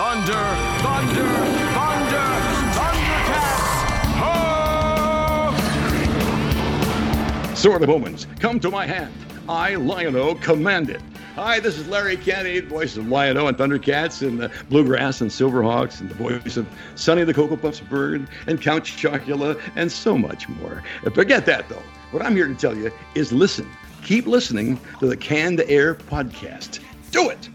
[0.00, 0.32] Thunder,
[0.80, 1.28] thunder,
[1.76, 2.28] thunder,
[2.72, 3.84] Thundercats!
[7.44, 7.54] Ho!
[7.54, 9.12] Sword of the Omens, come to my hand.
[9.46, 11.02] I, Lion-O, command it.
[11.34, 16.00] Hi, this is Larry Kenney, voice of Lion-O and Thundercats and the Bluegrass and Silverhawks
[16.00, 20.48] and the voice of Sonny the Cocoa Puffs Bird and Count Chocula and so much
[20.48, 20.82] more.
[21.12, 21.82] Forget that though.
[22.10, 23.68] What I'm here to tell you is listen.
[24.02, 26.80] Keep listening to the Canned Air podcast.
[27.10, 27.50] Do it!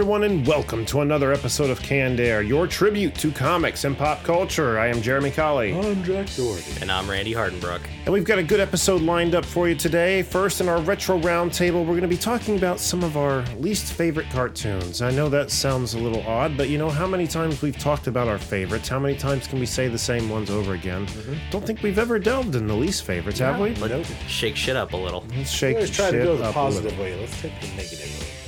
[0.00, 4.22] Everyone, and welcome to another episode of Canned Air, your tribute to comics and pop
[4.22, 4.78] culture.
[4.78, 6.80] I am Jeremy Colley, I'm Jack Doherty.
[6.80, 7.82] And I'm Randy Hardenbrook.
[8.06, 10.22] and we've got a good episode lined up for you today.
[10.22, 13.92] First, in our retro roundtable, we're going to be talking about some of our least
[13.92, 15.02] favorite cartoons.
[15.02, 18.06] I know that sounds a little odd, but you know how many times we've talked
[18.06, 18.88] about our favorites?
[18.88, 21.06] How many times can we say the same ones over again?
[21.08, 21.34] Mm-hmm.
[21.50, 23.74] Don't think we've ever delved in the least favorites, have we?
[23.74, 25.26] Let shake shit up a little.
[25.36, 26.80] Let's shake Let's the try to shit go the up a little.
[26.80, 27.20] positive way.
[27.20, 28.39] Let's take the negative way.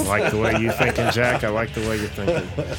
[0.00, 1.44] I like the way you're thinking, Jack.
[1.44, 2.76] I like the way you're thinking.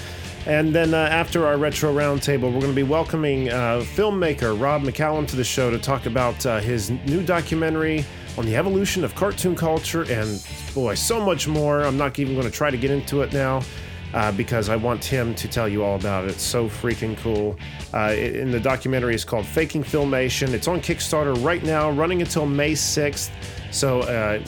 [0.48, 4.84] And then uh, after our retro roundtable, we're going to be welcoming uh, filmmaker Rob
[4.84, 8.06] McCallum to the show to talk about uh, his new documentary
[8.38, 11.82] on the evolution of cartoon culture and, boy, so much more.
[11.82, 13.64] I'm not even going to try to get into it now.
[14.14, 16.30] Uh, because I want him to tell you all about it.
[16.30, 17.58] It's so freaking cool.
[17.94, 20.54] Uh, and the documentary is called Faking Filmation.
[20.54, 23.30] It's on Kickstarter right now, running until May 6th.
[23.72, 24.40] So uh,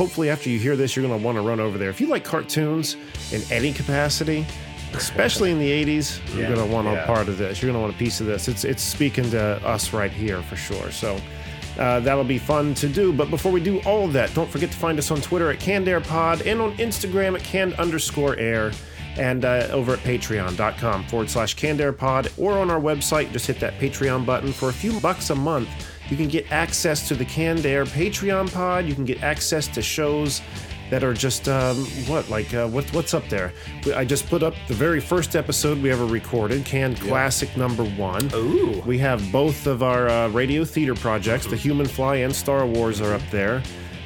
[0.00, 1.90] hopefully, after you hear this, you're going to want to run over there.
[1.90, 2.96] If you like cartoons
[3.32, 4.46] in any capacity,
[4.94, 7.60] especially in the 80s, you're going to want a part of this.
[7.60, 8.48] You're going to want a piece of this.
[8.48, 10.90] It's it's speaking to us right here for sure.
[10.90, 11.20] So.
[11.78, 13.12] Uh, that'll be fun to do.
[13.12, 15.60] But before we do all of that, don't forget to find us on Twitter at
[15.60, 18.72] CannedAirPod and on Instagram at canned underscore air
[19.16, 23.32] and uh, over at patreon.com forward slash CannedAirPod or on our website.
[23.32, 24.52] Just hit that Patreon button.
[24.52, 25.70] For a few bucks a month,
[26.10, 28.84] you can get access to the Canned Air Patreon pod.
[28.84, 30.42] You can get access to shows
[30.90, 31.76] that are just um,
[32.06, 33.52] what like uh, what, what's up there?
[33.94, 38.28] I just put up the very first episode we ever recorded canned classic number one.
[38.34, 38.82] Ooh.
[38.84, 41.46] we have both of our uh, radio theater projects.
[41.46, 43.62] The human fly and star wars are up there.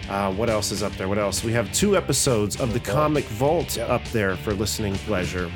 [0.08, 1.08] Uh, what else is up there?
[1.08, 1.42] What else?
[1.42, 5.50] We have two episodes of the comic vault up there for listening pleasure.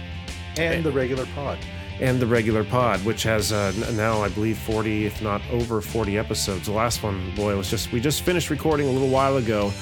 [0.57, 1.59] And the regular pod.
[2.01, 6.19] And the regular pod, which has uh, now I believe 40, if not over 40
[6.19, 6.67] episodes.
[6.67, 9.73] The last one, boy, was just we just finished recording a little while ago,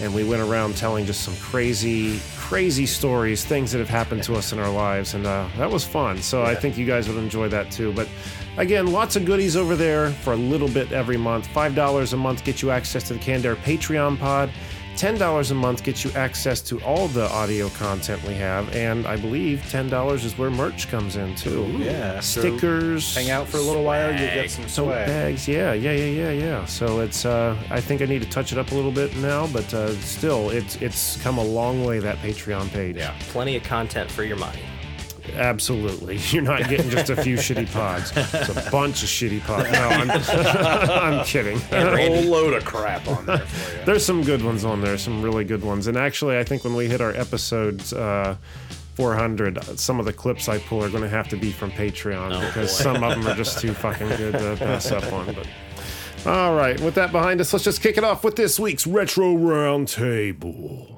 [0.00, 4.34] and we went around telling just some crazy, crazy stories, things that have happened to
[4.34, 6.18] us in our lives, and uh, that was fun.
[6.22, 7.92] So I think you guys would enjoy that too.
[7.92, 8.08] But
[8.56, 11.46] again, lots of goodies over there for a little bit every month.
[11.48, 14.50] Five dollars a month gets you access to the Canned Air Patreon pod.
[14.96, 19.16] $10 a month gets you access to all the audio content we have, and I
[19.16, 21.66] believe $10 is where merch comes in too.
[21.78, 22.20] Yeah.
[22.20, 25.06] so Stickers, hang out for a little while, you get some swag.
[25.06, 25.46] bags.
[25.46, 26.64] Yeah, yeah, yeah, yeah, yeah.
[26.64, 29.46] So it's, uh, I think I need to touch it up a little bit now,
[29.48, 32.96] but uh, still, it's it's come a long way, that Patreon page.
[32.96, 33.14] Yeah.
[33.28, 34.62] Plenty of content for your money.
[35.34, 36.16] Absolutely.
[36.30, 38.12] You're not getting just a few shitty pods.
[38.16, 39.70] It's a bunch of shitty pods.
[39.72, 40.10] No, I'm,
[41.20, 41.58] I'm kidding.
[41.72, 43.84] A whole load of crap on there for you.
[43.84, 45.86] There's some good ones on there, some really good ones.
[45.86, 48.36] And actually, I think when we hit our episodes uh,
[48.94, 52.34] 400, some of the clips I pull are going to have to be from Patreon
[52.34, 52.82] Oh, because boy.
[52.84, 55.26] some of them are just too fucking good to pass up on.
[55.34, 55.46] But
[56.26, 59.34] all right, with that behind us, let's just kick it off with this week's retro
[59.36, 60.96] roundtable.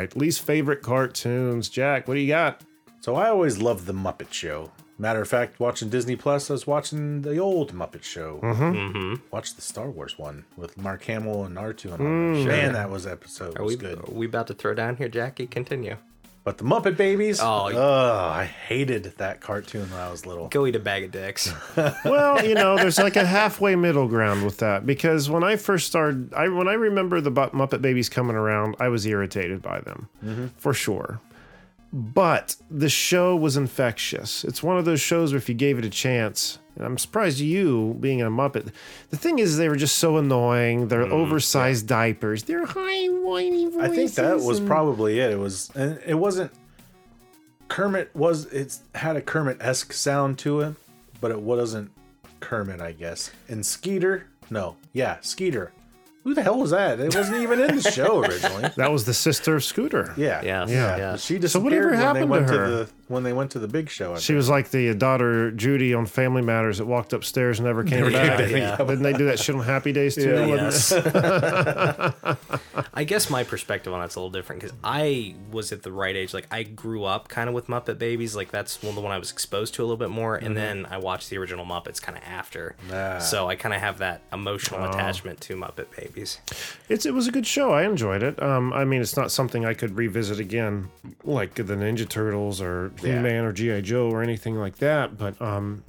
[0.00, 1.68] Right, least favorite cartoons.
[1.68, 2.62] Jack, what do you got?
[3.00, 4.70] So I always loved the Muppet Show.
[4.98, 8.38] Matter of fact, watching Disney Plus, I was watching the old Muppet Show.
[8.42, 9.14] Mm-hmm.
[9.30, 12.48] Watched the Star Wars one with Mark Hamill and R2 and all that.
[12.48, 13.98] Man, that was episode Are was we, good.
[13.98, 15.46] are we about to throw down here, Jackie?
[15.46, 15.96] Continue.
[16.42, 20.48] But the Muppet Babies, Oh, oh, y- I hated that cartoon when I was little.
[20.48, 21.52] Go eat a bag of dicks.
[22.04, 25.86] Well, you know, there's like a halfway middle ground with that because when I first
[25.86, 30.08] started, I when I remember the Muppet Babies coming around, I was irritated by them
[30.24, 30.46] mm-hmm.
[30.56, 31.20] for sure.
[31.92, 34.44] But the show was infectious.
[34.44, 37.40] It's one of those shows where if you gave it a chance, and I'm surprised
[37.40, 38.72] you being a Muppet.
[39.10, 40.86] The thing is, they were just so annoying.
[40.86, 43.80] Their mm, oversized diapers, their high whiny voices.
[43.80, 45.32] I think that was and- probably it.
[45.32, 46.52] It was, and it wasn't.
[47.68, 50.74] Kermit was it's had a Kermit esque sound to it,
[51.20, 51.90] but it wasn't
[52.40, 53.30] Kermit, I guess.
[53.48, 54.76] And Skeeter, No.
[54.92, 55.72] Yeah, Skeeter.
[56.30, 57.00] Who the hell was that?
[57.00, 58.70] It wasn't even in the show originally.
[58.76, 60.14] That was the sister of Scooter.
[60.16, 60.40] Yeah.
[60.44, 60.96] Yeah, Yeah.
[60.96, 61.16] yeah.
[61.16, 62.70] She So disappeared whatever when they happened to went her?
[62.70, 64.14] the when they went to the big show.
[64.14, 64.36] I She think.
[64.38, 68.50] was like the daughter Judy on Family Matters that walked upstairs and never came back.
[68.50, 68.76] yeah.
[68.76, 70.30] Didn't they do that shit on Happy Days too?
[70.30, 70.46] Yeah.
[70.46, 70.92] Yes.
[72.94, 76.14] I guess my perspective on it's a little different because I was at the right
[76.16, 76.32] age.
[76.34, 78.36] Like I grew up kind of with Muppet Babies.
[78.36, 80.86] Like that's one the one I was exposed to a little bit more, and then
[80.90, 82.76] I watched the original Muppets kind of after.
[82.92, 83.18] Ah.
[83.18, 84.88] So I kind of have that emotional Oh.
[84.90, 86.38] attachment to Muppet Babies.
[86.88, 87.72] It's it was a good show.
[87.72, 88.40] I enjoyed it.
[88.42, 90.90] Um, I mean, it's not something I could revisit again,
[91.24, 95.16] like the Ninja Turtles or He Man or GI Joe or anything like that.
[95.18, 95.84] But um,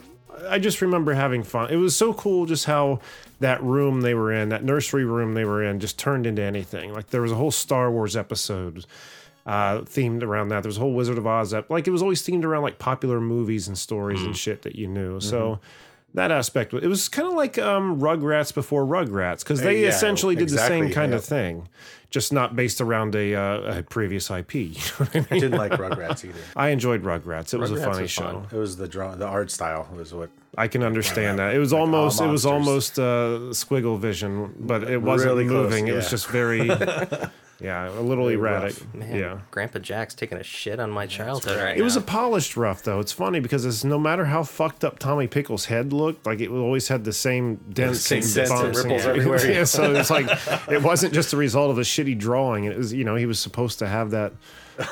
[0.48, 1.70] I just remember having fun.
[1.70, 3.00] It was so cool just how
[3.40, 6.94] that room they were in, that nursery room they were in, just turned into anything.
[6.94, 8.86] Like there was a whole Star Wars episode
[9.46, 10.62] uh, themed around that.
[10.64, 12.80] There was a whole Wizard of Oz ep- like it was always themed around like
[12.80, 15.20] popular movies and stories and shit that you knew.
[15.20, 15.60] So.
[16.14, 20.36] That aspect, it was kind of like um, Rugrats before Rugrats, because they yeah, essentially
[20.36, 21.70] did the same kind of thing,
[22.10, 24.54] just not based around a, uh, a previous IP.
[24.56, 25.26] You know I mean?
[25.30, 26.40] didn't like Rugrats either.
[26.56, 27.54] I enjoyed Rugrats.
[27.54, 28.24] It was a funny was show.
[28.24, 28.48] fun.
[28.52, 31.56] It was the draw, the art style was what I can understand that.
[31.56, 35.88] It was almost it was almost uh, squiggle vision, but it wasn't Really close, moving.
[35.88, 36.68] It was just very
[37.62, 38.78] yeah, a little erratic.
[38.80, 38.94] rough.
[38.96, 39.40] Man, Yeah.
[39.52, 43.00] Grandpa Jack's taking a shit on my childhood right It was a polished rough though.
[43.00, 46.50] It's funny because it's no matter how fucked up Tommy Pickle's head looked, like it
[46.50, 49.52] always had the same dents, same and dents and bumps ripples everywhere.
[49.52, 50.28] yeah, so it's like
[50.70, 52.64] it wasn't just a result of a shitty drawing.
[52.66, 54.34] It was you know he was supposed to have that.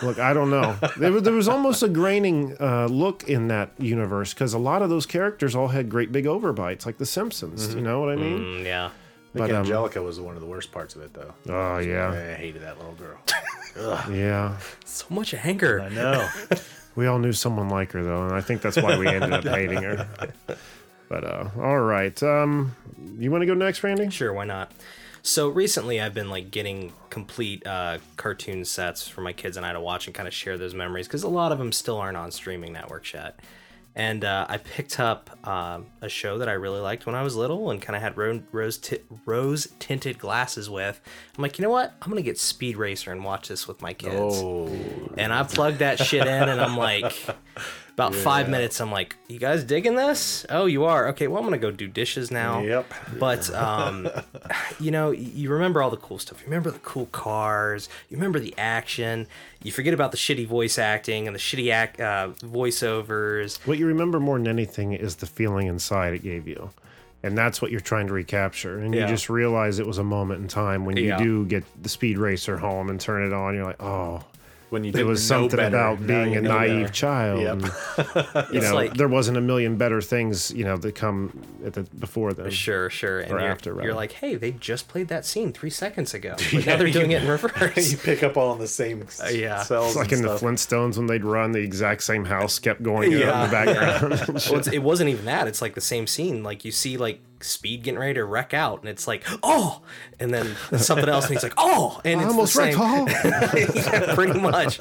[0.03, 0.77] Look, I don't know.
[0.97, 4.81] There, was- there was almost a graining uh, look in that universe because a lot
[4.83, 7.73] of those characters all had great big overbites, like The Simpsons.
[7.73, 8.39] You know what I mean?
[8.39, 8.89] Mm, yeah.
[9.35, 11.33] I But, think um, Angelica was one of the worst parts of it, though.
[11.47, 13.19] Oh yeah, I hated that little girl.
[14.11, 14.57] yeah.
[14.85, 15.81] So much anger.
[15.81, 16.27] I know.
[16.95, 19.43] We all knew someone like her though, and I think that's why we ended up
[19.45, 20.05] hating her.
[21.07, 22.75] But uh, all right, um,
[23.17, 24.09] you want to go next, Randy?
[24.09, 24.73] Sure, why not?
[25.21, 29.71] So recently, I've been like getting complete uh, cartoon sets for my kids and I
[29.71, 32.17] to watch and kind of share those memories because a lot of them still aren't
[32.17, 33.39] on streaming networks yet.
[33.99, 37.35] And uh, I picked up um a show that I really liked when I was
[37.35, 41.01] little and kind of had ro- rose ti- rose tinted glasses with.
[41.37, 41.93] I'm like, you know what?
[42.01, 44.15] I'm gonna get Speed Racer and watch this with my kids.
[44.41, 44.67] Oh,
[45.17, 47.13] And I plugged that shit in, and I'm like,
[47.99, 50.45] about five minutes, I'm like, you guys digging this?
[50.49, 51.09] Oh, you are.
[51.09, 52.61] Okay, well, I'm gonna go do dishes now.
[52.61, 52.93] Yep.
[53.19, 54.07] But um,
[54.79, 56.39] you know, you remember all the cool stuff.
[56.39, 57.89] You remember the cool cars.
[58.09, 59.27] You remember the action.
[59.63, 63.59] You forget about the shitty voice acting and the shitty act uh, voiceovers.
[63.67, 66.69] What you remember more than anything is the feeling inside it gave you.
[67.21, 68.79] And that's what you're trying to recapture.
[68.79, 71.17] And you just realize it was a moment in time when you Yeah.
[71.17, 73.55] do get the speed racer home and turn it on.
[73.55, 74.21] You're like, oh,
[74.69, 76.93] when you it was something better, about being a naive better.
[76.93, 77.41] child.
[77.41, 77.53] Yep.
[77.53, 81.73] And, you know, like- there wasn't a million better things, you know, that come at
[81.73, 82.51] the before then.
[82.51, 83.19] Sure, sure.
[83.19, 86.35] And Or you're, after, you're like, hey, they just played that scene three seconds ago,
[86.53, 87.91] but now they're doing it in reverse.
[87.91, 89.63] you pick up all in the same uh, s- yeah.
[89.63, 89.87] cells.
[89.87, 90.35] It's like and in the.
[90.37, 93.17] Flintstones when they'd run, the exact same house kept going yeah.
[93.19, 93.43] Yeah.
[93.43, 94.43] in the background.
[94.51, 95.47] well, it wasn't even that.
[95.47, 96.43] It's like the same scene.
[96.43, 99.81] Like you see, like Speed getting ready to wreck out, and it's like, oh,
[100.19, 103.75] and then something else, and he's like, oh, and I it's almost the wrecked same.
[103.75, 104.79] Yeah, pretty much.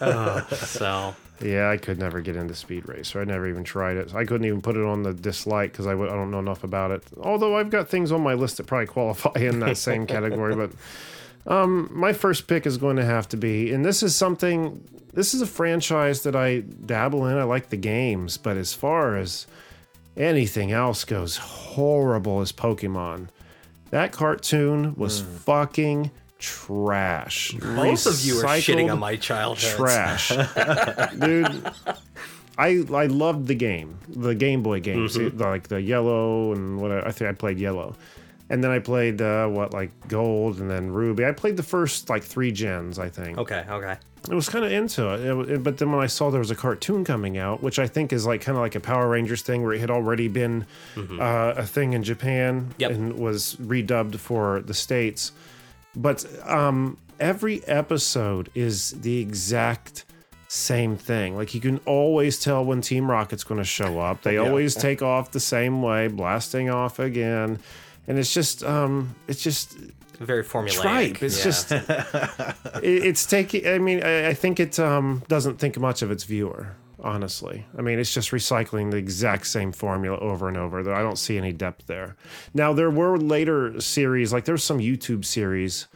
[0.00, 3.20] Uh, so Yeah, I could never get into Speed Racer.
[3.20, 4.14] I never even tried it.
[4.14, 6.62] I couldn't even put it on the dislike because I w- I don't know enough
[6.64, 7.02] about it.
[7.20, 10.54] Although I've got things on my list that probably qualify in that same category.
[10.54, 10.70] But
[11.46, 14.82] um, my first pick is going to have to be, and this is something,
[15.12, 17.36] this is a franchise that I dabble in.
[17.36, 19.46] I like the games, but as far as
[20.16, 23.28] anything else goes, horrible as Pokemon.
[23.90, 27.52] That cartoon was fucking trash.
[27.52, 29.76] both of you are shitting on my childhood.
[29.76, 30.28] trash,
[31.18, 31.70] dude.
[32.56, 35.38] I I loved the game, the Game Boy games, Mm-hmm.
[35.40, 37.94] like the yellow and what I think I played yellow,
[38.50, 41.24] and then I played uh, what like gold and then ruby.
[41.24, 43.38] I played the first like three gens, I think.
[43.38, 43.96] Okay, okay.
[44.30, 45.20] I was kind of into it.
[45.20, 47.86] It- it- but then when I saw there was a cartoon coming out, which I
[47.86, 50.64] think is like kind of like a Power Rangers thing, where it had already been
[50.96, 52.72] uh, a thing in Japan Mm-hmm.
[52.80, 52.90] Yep.
[52.90, 55.32] and was redubbed for the states.
[55.94, 60.04] But um, every episode is the exact
[60.48, 61.36] same thing.
[61.36, 64.22] Like you can always tell when Team Rocket's going to show up.
[64.22, 67.58] They always take off the same way, blasting off again,
[68.08, 69.76] and it's just um, it's just
[70.18, 70.80] Very formulaic.
[70.80, 71.22] tripe.
[71.22, 71.44] It's yeah.
[71.44, 71.72] just
[72.82, 73.66] it, it's taking.
[73.66, 76.76] I mean, I, I think it um, doesn't think much of its viewer.
[77.00, 80.80] Honestly, I mean, it's just recycling the exact same formula over and over.
[80.94, 82.16] I don't see any depth there.
[82.54, 85.86] Now, there were later series, like there's some YouTube series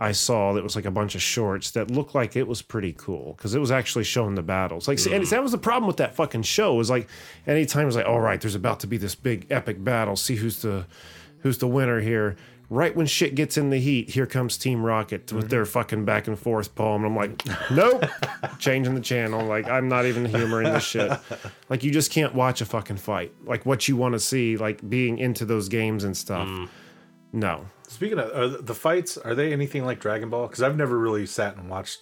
[0.00, 2.94] I saw that was like a bunch of shorts that looked like it was pretty
[2.94, 4.88] cool because it was actually showing the battles.
[4.88, 6.74] Like, see, and that was the problem with that fucking show.
[6.74, 7.06] Was like,
[7.46, 10.16] anytime it was like, all right, there's about to be this big epic battle.
[10.16, 10.86] See who's the
[11.40, 12.36] who's the winner here.
[12.70, 16.28] Right when shit gets in the heat, here comes Team Rocket with their fucking back
[16.28, 17.04] and forth poem.
[17.04, 18.04] And I'm like, nope,
[18.60, 19.44] changing the channel.
[19.44, 21.10] Like, I'm not even humoring this shit.
[21.68, 23.34] Like, you just can't watch a fucking fight.
[23.44, 26.46] Like, what you want to see, like being into those games and stuff.
[26.46, 26.68] Mm.
[27.32, 27.66] No.
[27.88, 30.46] Speaking of are the fights, are they anything like Dragon Ball?
[30.46, 31.98] Because I've never really sat and watched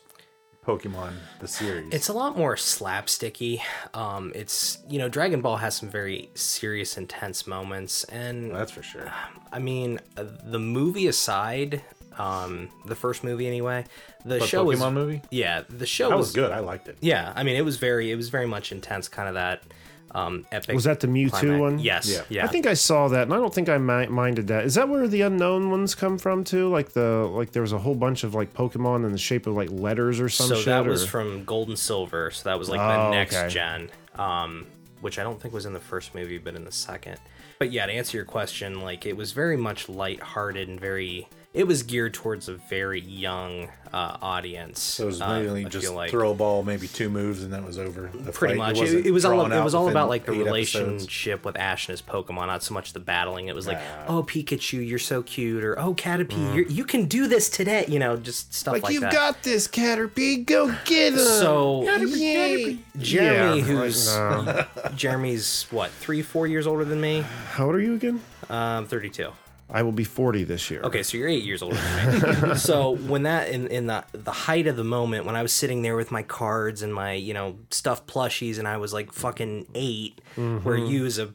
[0.68, 1.94] Pokemon the series.
[1.94, 3.62] It's a lot more slapsticky.
[3.94, 8.82] Um, it's you know Dragon Ball has some very serious, intense moments, and that's for
[8.82, 9.10] sure.
[9.52, 11.82] I mean the movie aside,
[12.18, 13.86] um, the first movie anyway,
[14.26, 16.52] the The show Pokemon was movie yeah, the show that was, was good.
[16.52, 16.98] I liked it.
[17.00, 19.62] Yeah, I mean it was very it was very much intense, kind of that
[20.12, 20.74] um, epic.
[20.74, 21.60] Was that the Mewtwo climax.
[21.60, 21.78] one?
[21.78, 22.08] Yes.
[22.10, 22.22] Yeah.
[22.28, 22.44] Yeah.
[22.44, 24.64] I think I saw that, and I don't think I mi- minded that.
[24.64, 26.68] Is that where the unknown ones come from too?
[26.68, 29.54] Like the like there was a whole bunch of like Pokemon in the shape of
[29.54, 30.66] like letters or some so shit.
[30.66, 32.30] that was or- from Gold and Silver.
[32.30, 33.48] So that was like Oh, the next okay.
[33.48, 34.66] gen, um,
[35.00, 37.18] which I don't think was in the first movie, but in the second.
[37.58, 41.28] But yeah, to answer your question, like it was very much lighthearted and very.
[41.58, 44.80] It was geared towards a very young uh, audience.
[44.80, 46.10] So it was uh, mainly I just like.
[46.10, 48.10] throw a ball, maybe two moves, and that was over.
[48.14, 48.58] The Pretty fight.
[48.58, 50.74] much, it, wasn't it was all it was all about like the eight episodes.
[50.76, 53.48] relationship with Ash and his Pokemon, not so much the battling.
[53.48, 57.26] It was like, oh Pikachu, you're so cute, or oh Caterpie, you're, you can do
[57.26, 57.84] this today.
[57.88, 59.12] You know, just stuff like, like, you that.
[59.12, 60.46] got this, Caterpie.
[60.46, 61.18] Go get him.
[61.18, 62.78] So Yay.
[62.98, 64.90] Jeremy, Yeah, who's like, no.
[64.94, 67.24] Jeremy's what three, four years older than me.
[67.52, 68.20] how old are you again?
[68.48, 69.32] Um, thirty-two.
[69.70, 70.80] I will be forty this year.
[70.82, 72.54] Okay, so you're eight years older than me.
[72.56, 75.82] so when that in in the the height of the moment, when I was sitting
[75.82, 79.68] there with my cards and my you know stuffed plushies, and I was like fucking
[79.74, 80.86] 8 where mm-hmm.
[80.86, 81.34] you as a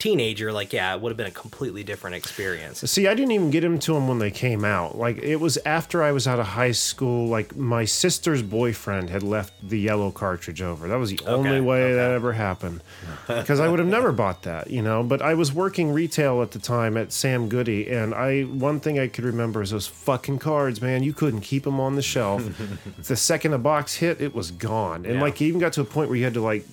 [0.00, 2.80] teenager, like yeah, it would have been a completely different experience.
[2.80, 4.98] See, I didn't even get them to them when they came out.
[4.98, 7.28] Like it was after I was out of high school.
[7.28, 10.88] Like my sister's boyfriend had left the yellow cartridge over.
[10.88, 12.82] That was the only way that ever happened.
[13.26, 15.02] Because I would have never bought that, you know.
[15.04, 18.98] But I was working retail at the time at Sam Goody, and I one thing
[18.98, 21.02] I could remember is those fucking cards, man.
[21.02, 22.42] You couldn't keep them on the shelf.
[22.98, 25.06] the second a box hit, it was gone.
[25.06, 26.64] And like it even got to a point where you had to like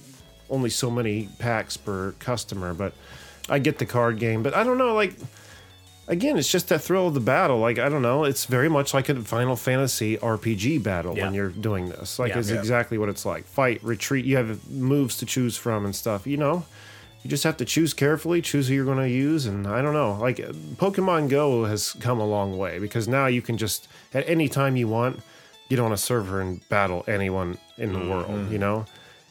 [0.50, 2.74] only so many packs per customer.
[2.74, 2.94] But
[3.50, 5.14] I get the card game, but I don't know, like
[6.08, 7.60] again, it's just that thrill of the battle.
[7.60, 11.50] Like I don't know, it's very much like a Final Fantasy RPG battle when you're
[11.50, 12.20] doing this.
[12.20, 12.40] Like Yeah.
[12.40, 12.60] it's Yeah.
[12.60, 13.46] exactly what it's like.
[13.46, 14.26] Fight, retreat.
[14.26, 16.26] You have moves to choose from and stuff.
[16.26, 16.66] You know,
[17.24, 19.94] you just have to choose carefully, choose who you're going to use, and I don't
[19.94, 20.18] know.
[20.20, 24.48] Like Pokemon Go has come a long way because now you can just at any
[24.48, 25.22] time you want
[25.70, 28.10] get on a server and battle anyone in the mm-hmm.
[28.10, 28.52] world.
[28.52, 28.86] You know.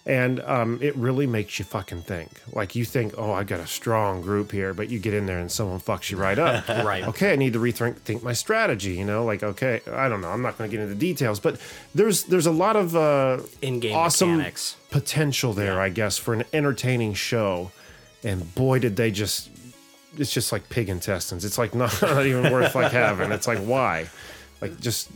[0.06, 2.30] And um, it really makes you fucking think.
[2.52, 5.40] Like you think, oh, I got a strong group here, but you get in there
[5.40, 6.64] and someone fucks you right up.
[6.86, 7.02] Right.
[7.08, 8.92] Okay, I need to rethink think my strategy.
[8.92, 10.28] You know, like okay, I don't know.
[10.28, 11.60] I'm not going to get into details, but
[11.94, 14.76] there's there's a lot of uh, In-game awesome mechanics.
[14.90, 17.72] potential there, I guess, for an entertaining show.
[18.22, 19.50] And boy, did they just.
[20.18, 21.44] It's just like pig intestines.
[21.44, 23.32] It's like not, not even worth like having.
[23.32, 24.08] It's like why,
[24.60, 25.10] like just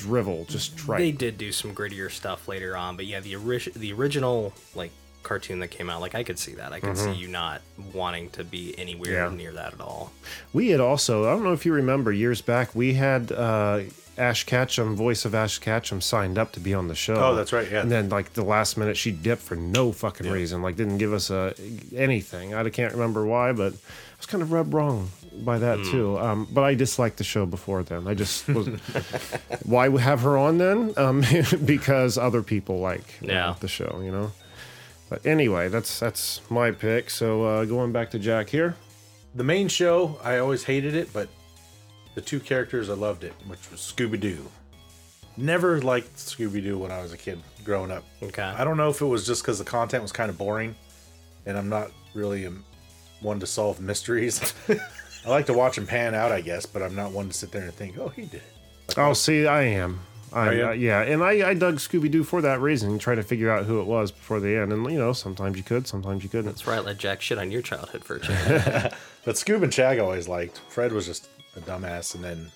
[0.00, 3.92] drivel, just They did do some grittier stuff later on, but yeah, the ori- the
[3.92, 4.90] original like
[5.22, 6.72] cartoon that came out, like I could see that.
[6.72, 7.60] I could see you not
[7.92, 9.36] wanting to be anywhere Mm-hmm.
[9.36, 9.42] Yeah.
[9.42, 10.12] near that at all.
[10.52, 13.80] We had also, I don't know if you remember, years back, we had uh,
[14.16, 17.14] Ash Ketchum, voice of Ash Ketchum, signed up to be on the show.
[17.16, 17.82] Oh, that's right, yeah.
[17.82, 20.62] And then, like, the last minute, she dipped for no fucking reason.
[20.62, 21.52] Like, didn't give us uh,
[21.94, 22.54] anything.
[22.54, 25.90] I can't remember why, but I was kind of rubbed wrong by that, Hmm.
[25.90, 26.18] too.
[26.18, 28.06] Um, but I disliked the show before then.
[28.08, 28.66] I just was.
[29.64, 30.92] why have her on then?
[30.96, 31.22] Um,
[31.64, 33.54] because other people like uh, Yeah.
[33.60, 34.32] the show, you know?
[35.08, 37.10] But anyway, that's that's my pick.
[37.10, 38.76] So uh, going back to Jack here.
[39.34, 41.28] The main show, I always hated it, but
[42.14, 44.48] the two characters I loved it, which was Scooby Doo.
[45.36, 48.04] Never liked Scooby Doo when I was a kid growing up.
[48.22, 48.42] Okay.
[48.42, 50.74] I don't know if it was just because the content was kind of boring,
[51.46, 52.52] and I'm not really a,
[53.20, 54.52] one to solve mysteries.
[55.24, 57.52] I like to watch them pan out, I guess, but I'm not one to sit
[57.52, 58.42] there and think, "Oh, he did it."
[58.88, 60.00] Like, Oh, see, I am.
[60.32, 63.50] I, uh, yeah, and I, I dug Scooby Doo for that reason, trying to figure
[63.50, 64.72] out who it was before the end.
[64.72, 66.46] And you know, sometimes you could, sometimes you couldn't.
[66.46, 66.84] That's right.
[66.84, 68.92] Let Jack shit on your childhood for a change.
[69.22, 70.62] But Scoob and Shag always liked.
[70.68, 72.50] Fred was just a dumbass, and then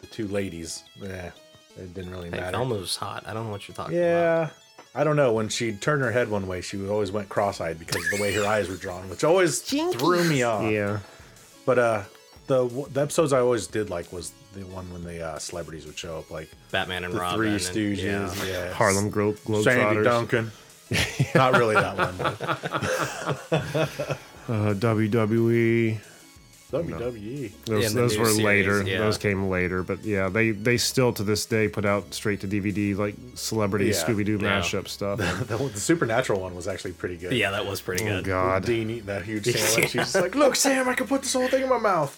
[0.00, 1.30] the two ladies, yeah,
[1.76, 2.56] it didn't really hey, matter.
[2.56, 3.24] Velma was hot.
[3.26, 4.06] I don't know what you're talking about.
[4.06, 4.50] Yeah.
[4.94, 5.32] I don't know.
[5.32, 8.32] When she'd turn her head one way, she always went cross-eyed because of the way
[8.32, 10.70] her eyes were drawn, which always threw me off.
[10.70, 10.98] Yeah,
[11.66, 12.02] But uh,
[12.46, 15.98] the the episodes I always did like was the one when the uh, celebrities would
[15.98, 17.38] show up, like Batman and the Robin.
[17.38, 18.44] Three and- Stooges, yeah.
[18.66, 20.50] yeah, Harlem Glo- Sandy Globetrotters, Duncan.
[21.36, 22.16] Not really that one.
[22.18, 22.42] But
[24.48, 26.00] uh, WWE.
[26.70, 27.50] WWE.
[27.66, 28.82] Those, those were series, later.
[28.82, 28.98] yeah.
[28.98, 32.48] Those came later, but yeah, they they still to this day put out straight to
[32.48, 33.92] DVD like celebrity Yeah.
[33.92, 34.60] Scooby Doo Yeah.
[34.60, 35.18] mashup stuff.
[35.50, 37.32] The, the Supernatural one was actually pretty good.
[37.32, 38.24] Yeah, that was pretty oh good.
[38.24, 39.90] God, Dean eating that huge sandwich.
[39.90, 42.12] She's like, "Look, Sam, I can put this whole thing in my mouth."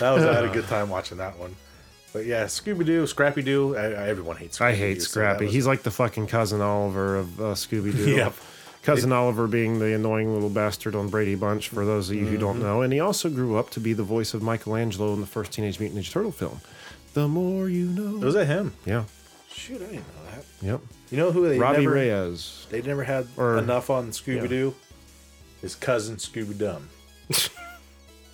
[0.00, 1.54] That was I had a good time watching that one.
[2.12, 3.76] But yeah, Scooby Doo, Scrappy Doo.
[3.76, 4.58] I, I, everyone hates.
[4.58, 5.46] Scooby I hate Scrappy.
[5.48, 8.10] He's like the fucking cousin Oliver of uh, Scooby Doo.
[8.16, 8.34] Yep.
[8.82, 12.32] Cousin Oliver being the annoying little bastard on Brady Bunch, for those of you who
[12.32, 12.40] Mm-hmm.
[12.40, 12.82] don't know.
[12.82, 15.78] And he also grew up to be the voice of Michelangelo in the first Teenage
[15.80, 16.60] Mutant Ninja Turtle film.
[17.14, 18.24] The more you know.
[18.24, 18.74] Was that him?
[18.86, 19.04] yeah.
[19.52, 20.44] Shoot, I didn't know that.
[20.62, 20.80] Yep.
[21.10, 22.70] You know who they Robbie never, Rist.
[22.70, 24.74] They never had Or- enough on Scooby Doo.
[25.60, 26.88] His cousin Scooby Dum.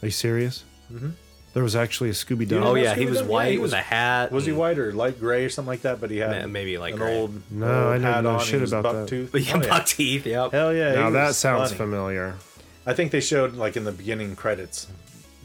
[0.02, 0.64] Are you serious?
[0.92, 1.10] Mm-hmm.
[1.54, 2.56] There was actually a Scooby Doo.
[2.56, 3.24] You Oh know yeah, he was Doo?
[3.24, 4.32] Yeah, white he was- with a hat.
[4.32, 6.00] Was he and- white or light gray or something like that?
[6.00, 7.16] But he had Ma- maybe light an gray.
[7.16, 8.40] old No, old I didn't hat know on.
[8.40, 8.92] shit he was about that.
[9.02, 9.32] buck-toothed.
[9.32, 10.26] But yeah, Oh, buck teeth.
[10.26, 10.52] Yep.
[10.52, 10.94] Hell yeah!
[10.94, 11.78] Now he that was sounds funny.
[11.78, 12.34] familiar.
[12.86, 14.88] I think they showed like in the beginning credits,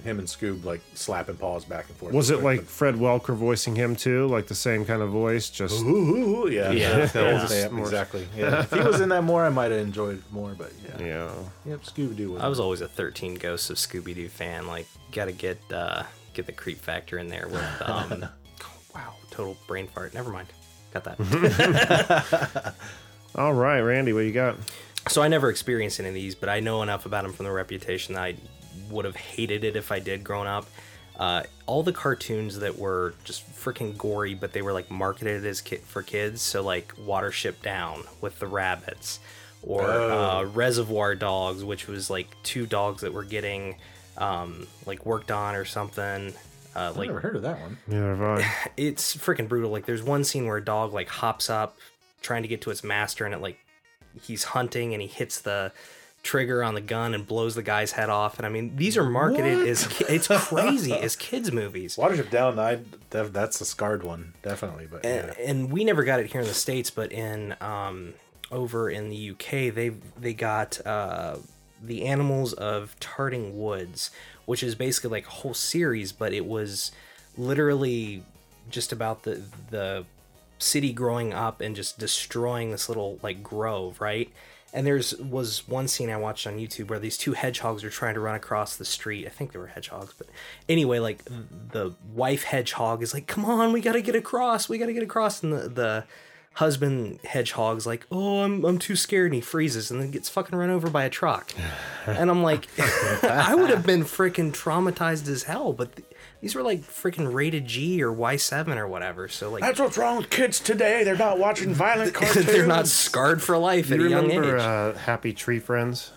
[0.03, 2.13] him and Scoob like slapping paws back and forth.
[2.13, 4.25] Was it But- like Fred Welker voicing him too?
[4.27, 5.49] Like the same kind of voice?
[5.49, 6.97] Just Ooh, ooh, ooh, yeah, Yeah.
[6.97, 7.69] yeah, Yeah.
[7.71, 8.27] yeah, exactly.
[8.35, 8.61] Yeah.
[8.61, 10.55] if he was in that more, I might have enjoyed it more.
[10.57, 11.29] But yeah, yeah.
[11.65, 12.37] yep, Scooby Doo.
[12.39, 14.65] I was always a 13 Ghosts of Scooby Doo fan.
[14.65, 17.63] Like, gotta get uh, get the creep factor in there with.
[17.85, 18.25] Um,
[18.95, 20.13] wow, total brain fart.
[20.13, 20.47] Never mind.
[20.93, 22.75] Got that.
[23.35, 24.57] All right, Randy, what you got?
[25.07, 27.51] so I never experienced any of these, but I know enough about them from the
[27.51, 28.35] reputation that I
[28.91, 30.65] would have hated it if I did growing up.
[31.17, 35.61] Uh, all the cartoons that were just freaking gory, but they were like marketed as
[35.61, 36.41] ki- for kids.
[36.41, 39.19] So like Watership Down with the rabbits,
[39.61, 43.75] or uh, Reservoir Dogs, which was like two dogs that were getting
[44.19, 46.33] um, like worked on or something.
[46.75, 47.77] Uh, I like never heard of that one.
[47.87, 48.69] Neither have I.
[48.77, 49.71] it's freaking brutal.
[49.71, 51.77] Like there's one scene where a dog like hops up
[52.21, 53.57] trying to get to its master and it like
[54.21, 55.71] he's hunting and he hits the
[56.21, 58.37] trigger on the gun and blows the guy's head off.
[58.37, 61.95] And I mean, these are marketed as ki- it's crazy as kids movies.
[61.97, 62.79] Watership Down, I
[63.11, 64.85] that, that's a scarred one, definitely.
[64.91, 65.45] But And, yeah.
[65.49, 68.13] and we never got it here in the states, but in um
[68.51, 71.37] over in the UK, they they got uh
[71.81, 74.11] the animals of Farthing Woods,
[74.45, 76.91] which is basically like a whole series, but it was
[77.37, 78.23] literally
[78.69, 80.05] just about the the
[80.59, 84.29] city growing up and just destroying this little like grove, right?
[84.71, 88.13] And there's was one scene I watched on YouTube where these two hedgehogs are trying
[88.13, 89.25] to run across the street.
[89.25, 90.27] I think they were hedgehogs, but
[90.67, 91.23] anyway, like
[91.71, 94.69] the wife hedgehog is like, "Come on, we got to get across.
[94.69, 96.03] We got to get across." And the, the
[96.59, 100.57] husband hedgehog's like, "Oh, I'm I'm too scared." And he freezes and then gets fucking
[100.57, 101.51] run over by a truck.
[102.05, 102.67] and I'm like,
[103.23, 106.07] I would have been freaking traumatized as hell, but th-
[106.41, 109.27] these were like freaking rated G or Y7 or whatever.
[109.27, 111.03] So like That's what's wrong with kids today.
[111.03, 112.45] They're not watching violent cartoons.
[112.47, 114.61] they're not scarred for life at You a young remember age.
[114.61, 116.11] uh, Happy Tree Friends?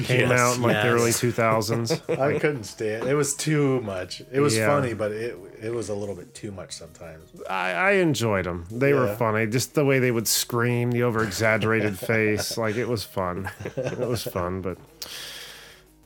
[0.00, 2.18] It came Yes, out in like the early 2000s.
[2.20, 3.04] I couldn't stand.
[3.04, 4.22] It It was too much.
[4.32, 4.66] It was Yeah.
[4.68, 7.30] funny, but it it was a little bit too much sometimes.
[7.48, 8.66] I, I enjoyed them.
[8.70, 9.46] They were funny.
[9.46, 12.58] Just the way they would scream, the over exaggerated face.
[12.58, 13.50] Like it was fun.
[13.76, 14.78] It was fun, but.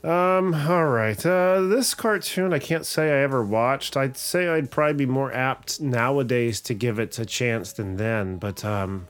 [0.01, 1.25] Um, all right.
[1.25, 3.97] Uh, this cartoon, I can't say I ever watched.
[3.97, 8.37] I'd say I'd probably be more apt nowadays to give it a chance than then.
[8.37, 9.07] But um,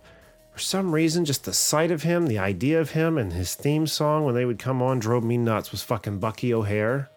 [0.60, 3.88] for some reason, just the sight of him, the idea of him, and his theme
[3.88, 5.72] song when they would come on drove me nuts.
[5.72, 7.10] Was fucking Bucky O'Hare.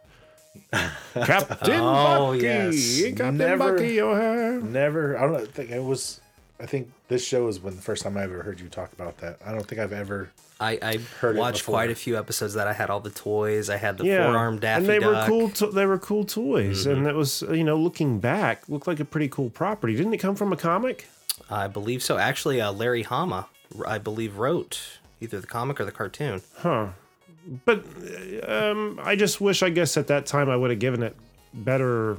[1.14, 3.02] Captain Oh, Bucky, yes.
[3.16, 4.61] Captain Never- Bucky O'Hare.
[4.61, 5.18] Never.
[5.18, 6.20] I don't think it was.
[6.61, 9.18] I think this show is when the first time I ever heard you talk about
[9.18, 9.38] that.
[9.44, 10.31] I don't think I've ever.
[10.61, 11.72] I, I Heard watched before.
[11.74, 13.68] quite a few episodes that I had all the toys.
[13.68, 15.50] I had the yeah, four-armed Daffy and they were cool.
[15.50, 16.98] To- they were cool toys, Mm-hmm.
[16.98, 19.96] and it was you know looking back, looked like a pretty cool property.
[19.96, 21.09] Didn't it come from a comic?
[21.50, 22.18] I believe so.
[22.18, 23.48] Actually, uh, Larry Hama,
[23.87, 24.81] I believe, wrote
[25.20, 26.42] either the comic or the cartoon.
[26.59, 26.88] Huh.
[27.64, 27.85] But
[28.46, 31.16] um, I just wish, I guess, at that time I would have given it
[31.52, 32.16] better.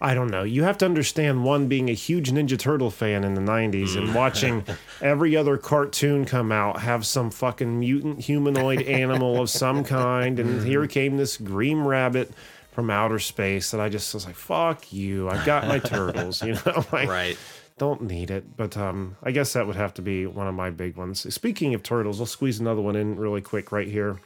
[0.00, 0.42] I don't know.
[0.42, 4.14] You have to understand one being a huge Ninja Turtle fan in the 90s and
[4.14, 4.64] watching
[5.02, 10.40] every other cartoon come out have some fucking mutant humanoid animal of some kind.
[10.40, 12.32] And here came this green rabbit
[12.72, 15.28] from outer space that I just was like, fuck you.
[15.28, 16.84] I got my turtles, you know?
[16.90, 17.38] Like, Right.
[17.80, 18.58] Don't need it.
[18.58, 21.34] But um, I guess that would have to be one of my big ones.
[21.34, 24.20] Speaking of turtles, I'll squeeze another one in really quick right here.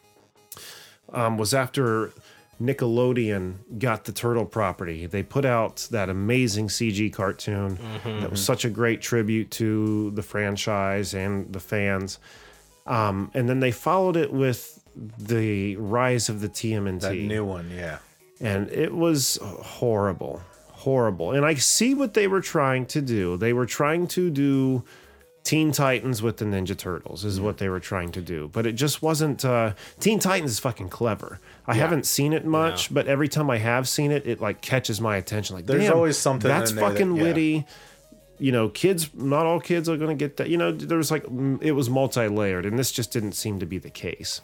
[1.12, 2.12] Um, was after
[2.60, 5.06] Nickelodeon got the turtle property.
[5.06, 10.22] They put out that amazing CG cartoon that was such a great tribute to the
[10.22, 12.18] franchise and the fans.
[12.86, 14.82] Um, and then they followed it with
[15.16, 17.98] the rise of the TMNT That new one, yeah.
[18.40, 20.42] and it was horrible
[20.84, 24.84] horrible and i see what they were trying to do they were trying to do
[25.44, 28.72] Teen Titans with the Ninja Turtles is what they were trying to do, but it
[28.72, 29.44] just wasn't.
[29.44, 31.38] Uh, Teen Titans is fucking clever.
[31.66, 35.02] I haven't seen it much, but every time I have seen it, it like catches
[35.02, 35.54] my attention.
[35.56, 37.22] Like, There's always something that's in there that- fucking yeah.
[37.22, 37.66] witty.
[38.38, 39.10] You know, kids.
[39.12, 40.48] Not all kids are gonna get that.
[40.48, 41.24] You know, there was like
[41.60, 44.40] it was multi-layered, and this just didn't seem to be the case.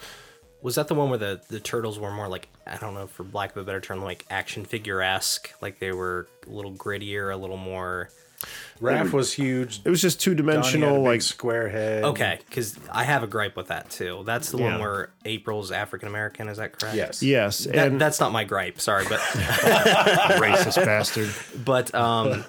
[0.63, 3.25] Was that the one where the, the turtles were more like I don't know for
[3.33, 7.33] lack of a better term like action figure esque like they were a little grittier
[7.33, 8.11] a little more
[8.81, 9.83] Raph was huge.
[9.85, 12.05] It was just two Donnie had a dimensional, like square head.
[12.05, 14.65] okay because I have a gripe with that too that's the Yeah.
[14.73, 17.23] one where April's African American is that correct Yes.
[17.23, 19.21] yes, that, and that's not my gripe sorry but
[20.41, 21.31] racist bastard.
[21.65, 22.45] but um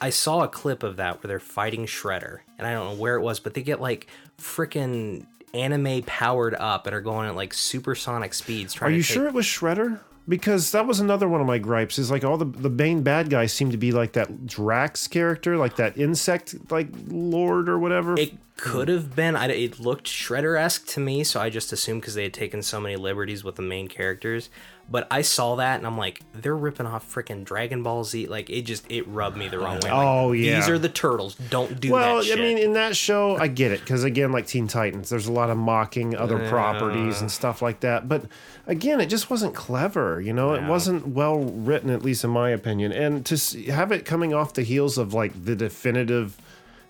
[0.00, 3.14] I saw a clip of that where they're fighting Shredder and I don't know where
[3.16, 4.06] it was but they get like
[4.38, 9.14] freaking anime powered up and are going at like supersonic speeds trying Are you take-
[9.14, 10.00] sure it was Shredder?
[10.28, 11.98] Because that was another one of my gripes.
[11.98, 15.56] Is like all the the main bad guys seem to be like that Drax character,
[15.56, 18.16] like that insect like lord or whatever.
[18.16, 19.34] It could have been.
[19.34, 22.62] I, it looked Shredder esque to me, so I just assumed because they had taken
[22.62, 24.50] so many liberties with the main characters.
[24.92, 28.26] But I saw that and I'm like, they're ripping off freaking Dragon Ball Z.
[28.26, 29.88] Like it just it rubbed me the wrong way.
[29.90, 30.56] Like, Oh, yeah.
[30.56, 31.36] these are the turtles.
[31.36, 32.24] Don't do well, that.
[32.24, 32.38] Shit.
[32.38, 35.32] I mean, in that show, I get it because again, like Teen Titans, there's a
[35.32, 38.08] lot of mocking other properties and stuff like that.
[38.08, 38.24] But
[38.66, 40.20] again, it just wasn't clever.
[40.20, 42.90] You know, it wasn't well written, at least in my opinion.
[42.90, 46.36] And to have it coming off the heels of like the definitive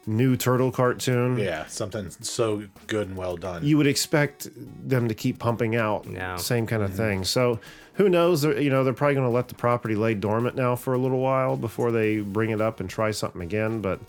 [0.07, 3.63] new turtle cartoon, Yeah, something so good and well done.
[3.63, 6.37] you would expect them to keep pumping out Yeah.
[6.37, 6.91] same kind Mm-hmm.
[6.93, 7.25] of thing.
[7.25, 7.61] So
[8.01, 8.41] who knows?
[8.41, 10.99] They're, you know, they're probably going to let the property lay dormant now for a
[10.99, 13.83] little while before they bring it up and try something again.
[13.83, 14.01] But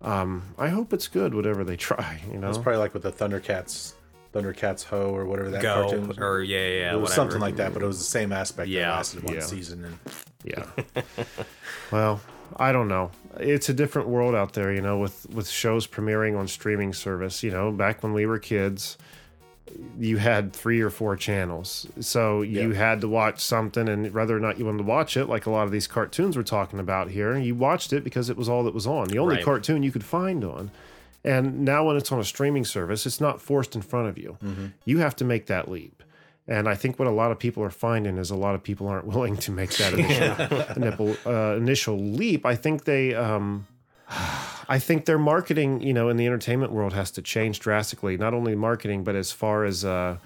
[0.00, 2.22] um, I hope it's good, whatever they try.
[2.32, 3.92] You know, It's probably like with the Thundercats,
[4.32, 6.16] Thundercats Ho or whatever that go cartoon was.
[6.16, 7.14] or yeah, yeah, yeah it was whatever.
[7.14, 9.40] something like that, but it was the same aspect Yeah, that lasted one yeah.
[9.40, 9.84] season.
[9.84, 9.98] And
[10.42, 11.02] yeah.
[11.92, 12.22] well,
[12.56, 13.10] I don't know.
[13.38, 17.42] It's a different world out there, you know, with with shows premiering on streaming service.
[17.42, 18.96] You know, back when we were kids,
[19.98, 22.78] you had three or four channels, so you Yeah.
[22.78, 25.50] had to watch something, and whether or not you wanted to watch it, like a
[25.50, 28.62] lot of these cartoons we're talking about here, you watched it because it was all
[28.64, 29.08] that was on.
[29.08, 29.44] The only Right.
[29.44, 30.70] cartoon you could find on.
[31.24, 34.38] And now when it's on a streaming service, it's not forced in front of you.
[34.84, 36.02] You have to make that leap.
[36.46, 38.86] And I think what a lot of people are finding is a lot of people
[38.88, 40.36] aren't willing to make that initial,
[40.78, 42.46] nipple, uh, initial leap.
[42.46, 43.66] I think they, um,
[44.70, 48.16] I think their marketing, you know, in the entertainment world has to change drastically.
[48.16, 50.18] Not only marketing, but as far as uh,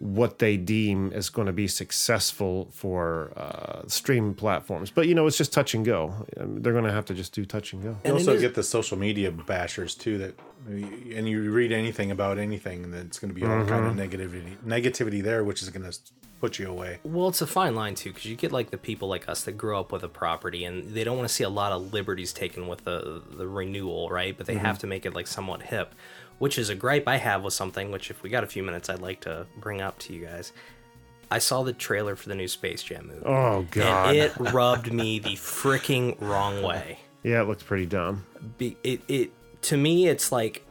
[0.00, 4.90] what they deem is going to be successful for uh, stream platforms.
[4.90, 6.14] But you know, it's just touch and go.
[6.38, 7.90] Um, They're going to have to just do touch and go.
[7.90, 10.18] you And also is- get the social media bashers too.
[10.18, 14.56] That and you read anything about anything, that's going to be all kind of negativity,
[14.66, 15.96] negativity there, which is going to
[16.40, 16.98] put you away.
[17.04, 19.52] Well, it's a fine line too, because you get like the people like us that
[19.52, 22.32] grow up with a property, and they don't want to see a lot of liberties
[22.32, 24.36] taken with the the renewal, right?
[24.36, 24.64] But they mm-hmm.
[24.64, 25.94] have to make it like somewhat hip,
[26.38, 27.90] which is a gripe I have with something.
[27.90, 30.52] Which, if we got a few minutes, I'd like to bring up to you guys.
[31.30, 33.26] I saw the trailer for the new Space Jam movie.
[33.26, 34.08] Oh God!
[34.10, 37.00] And it rubbed me the freaking wrong way.
[37.22, 38.24] yeah, it looks pretty dumb.
[38.56, 40.64] Be, it, it to me, it's like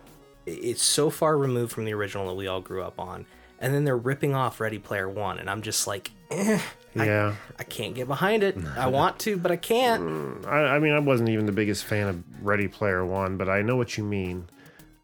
[0.47, 3.25] it's so far removed from the original that we all grew up on,
[3.59, 6.59] and then they're ripping off Ready Player One, and I'm just like, eh,
[6.95, 7.35] Yeah.
[7.59, 8.57] I can't get behind it.
[8.77, 10.45] I want to, but I can't.
[10.45, 13.61] I, I mean, I wasn't even the biggest fan of Ready Player One, but I
[13.61, 14.47] know what you mean.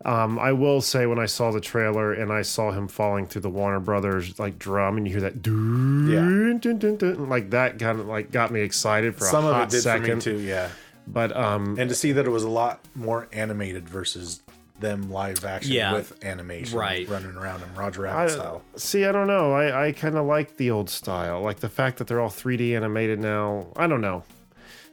[0.06, 3.44] Um, I will say when I saw the trailer and I saw him falling through
[3.44, 7.80] the Warner Brothers like drum, and you hear that dun, dun, dun, dun, like that
[7.80, 10.22] kind of like got me excited for Some a of hot it did second.
[10.22, 10.44] for me too.
[10.44, 10.70] Yeah,
[11.08, 14.42] But um, and to see that it was a lot more animated versus
[14.84, 15.94] them live action Yeah.
[15.94, 17.10] with animation, Right.
[17.10, 18.62] running around in Roger Rabbit I, style.
[18.76, 19.54] see, I don't know.
[19.54, 22.76] I, I kind of like the old style, like the fact that they're all 3D
[22.76, 23.68] animated now.
[23.76, 24.24] I don't know.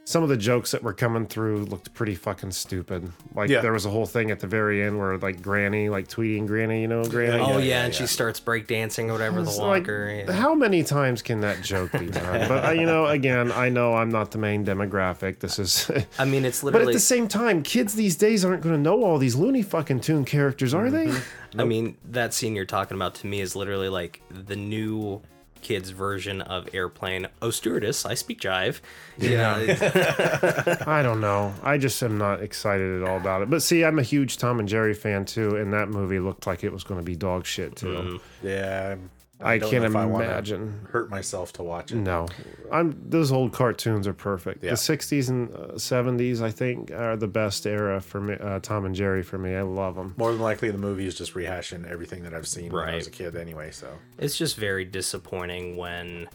[0.03, 3.11] Some of the jokes that were coming through looked pretty fucking stupid.
[3.35, 3.61] Like Yeah.
[3.61, 6.47] there was a whole thing at the very end where like Granny, like Tweety and
[6.47, 7.41] Granny, you know, Granny.
[7.41, 7.99] Oh yeah, yeah, and yeah.
[7.99, 10.23] she starts breakdancing or whatever the It's like, walker.
[10.27, 10.31] yeah.
[10.33, 12.47] how many times can that joke be done?
[12.49, 15.39] but uh, you know, again, I know I'm not the main demographic.
[15.39, 16.85] This is, I mean, it's literally.
[16.87, 19.61] but at the same time, kids these days aren't going to know all these loony
[19.61, 21.13] fucking tune characters, are they?
[21.57, 25.21] I mean, that scene you're talking about to me is literally like the new
[25.61, 27.27] kids version of Airplane.
[27.41, 28.81] Oh, stewardess, I speak jive.
[29.17, 29.55] Yeah.
[30.87, 31.53] I don't know.
[31.63, 33.49] I just am not excited at all about it.
[33.49, 36.63] But see, I'm a huge Tom and Jerry fan too, and that movie looked like
[36.63, 37.87] it was going to be dog shit too.
[37.87, 38.47] Mm-hmm.
[38.47, 38.95] Yeah,
[39.43, 40.87] I'm- I can't know if I wanna imagine.
[40.91, 41.95] hurt myself to watch it.
[41.95, 42.27] No,
[42.71, 42.95] I'm.
[43.09, 44.63] Those old cartoons are perfect.
[44.63, 44.71] Yeah.
[44.71, 48.35] The '60s and uh, '70s, I think, are the best era for me.
[48.39, 49.55] Uh, Tom and Jerry for me.
[49.55, 50.13] I love them.
[50.17, 53.07] More than likely, the movie is just rehashing everything that I've seen when I was
[53.07, 53.71] a kid, anyway.
[53.71, 56.27] So it's just very disappointing when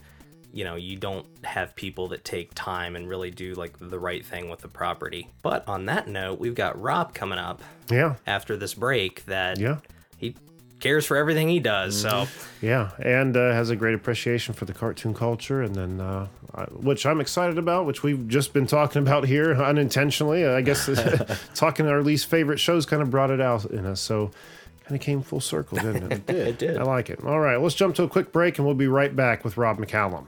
[0.53, 4.25] you know you don't have people that take time and really do like the right
[4.25, 5.29] thing with the property.
[5.41, 8.15] But on that note, we've got Rob coming up Yeah.
[8.25, 9.77] after this break that Yeah.
[10.77, 11.99] He cares for everything he does.
[11.99, 12.27] So
[12.61, 16.63] Yeah, and uh, has a great appreciation for the cartoon culture, and then uh, I,
[16.65, 20.45] which I'm excited about, which we've just been talking about here unintentionally.
[20.45, 20.87] I guess
[21.55, 24.31] talking our least favorite shows kind of brought it out in us, so
[24.85, 26.29] kind of came full circle, didn't it?
[26.29, 26.77] it did.
[26.77, 27.23] I like it.
[27.23, 29.77] All right, let's jump to a quick break, and we'll be right back with Rob
[29.77, 30.27] McCallum.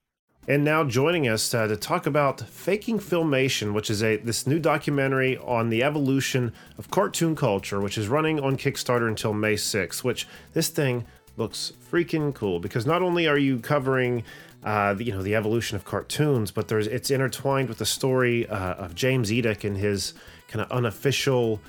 [0.51, 4.59] And now joining us uh, to talk about Faking Filmation, which is a this new
[4.59, 10.03] documentary on the evolution of cartoon culture, which is running on Kickstarter until May 6th,
[10.03, 11.05] which this thing
[11.37, 14.25] looks freaking cool because not only are you covering
[14.61, 18.45] uh, the, you know the evolution of cartoons, but there's it's intertwined with the story
[18.49, 20.13] uh, of James Eatock and his
[20.49, 21.61] kind of unofficial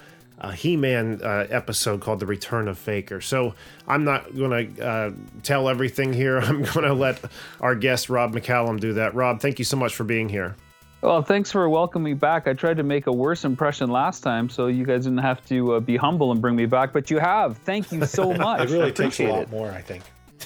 [0.43, 3.55] uh, He-Man uh, episode called "The Return of Faker." So
[3.89, 5.11] I'm not going to uh,
[5.43, 6.39] tell everything here.
[6.39, 7.21] I'm going to let
[7.61, 9.15] our guest Rob McCallum do that.
[9.15, 10.55] Rob, thank you so much for being here.
[11.01, 12.47] Well, thanks for welcoming me back.
[12.47, 15.75] I tried to make a worse impression last time, so you guys didn't have to
[15.75, 17.59] uh, be humble and bring me back, but you have.
[17.59, 18.69] Thank you so much.
[18.69, 19.51] It really takes a lot it.
[19.51, 20.05] more, I think.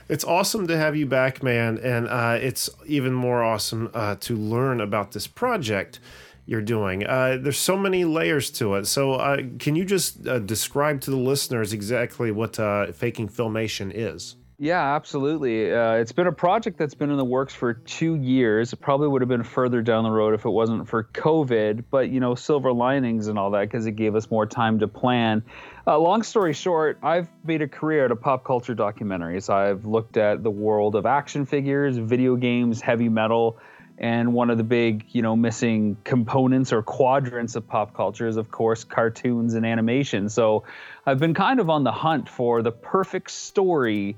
[0.09, 4.37] It's awesome to have you back, man, and uh, it's even more awesome uh, to
[4.37, 5.99] learn about this project
[6.47, 7.05] you're doing.
[7.05, 8.87] Uh, there's so many layers to it.
[8.87, 13.91] So, uh, can you just uh, describe to the listeners exactly what uh, faking filmation
[13.93, 14.37] is?
[14.59, 15.71] Yeah, absolutely.
[15.71, 18.73] Uh, it's been a project that's been in the works for two years.
[18.73, 22.09] It probably would have been further down the road if it wasn't for COVID, but
[22.09, 25.43] you know, silver linings and all that because it gave us more time to plan.
[25.87, 29.51] Uh, long story short, I've made a career out of pop culture documentaries.
[29.51, 33.59] I've looked at the world of action figures, video games, heavy metal,
[33.99, 38.37] and one of the big, you know, missing components or quadrants of pop culture is,
[38.37, 40.29] of course, cartoons and animation.
[40.29, 40.65] So
[41.07, 44.17] I've been kind of on the hunt for the perfect story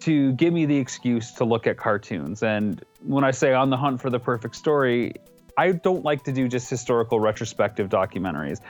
[0.00, 2.42] to give me the excuse to look at cartoons.
[2.42, 5.14] And when I say on the hunt for the perfect story,
[5.56, 8.60] I don't like to do just historical retrospective documentaries.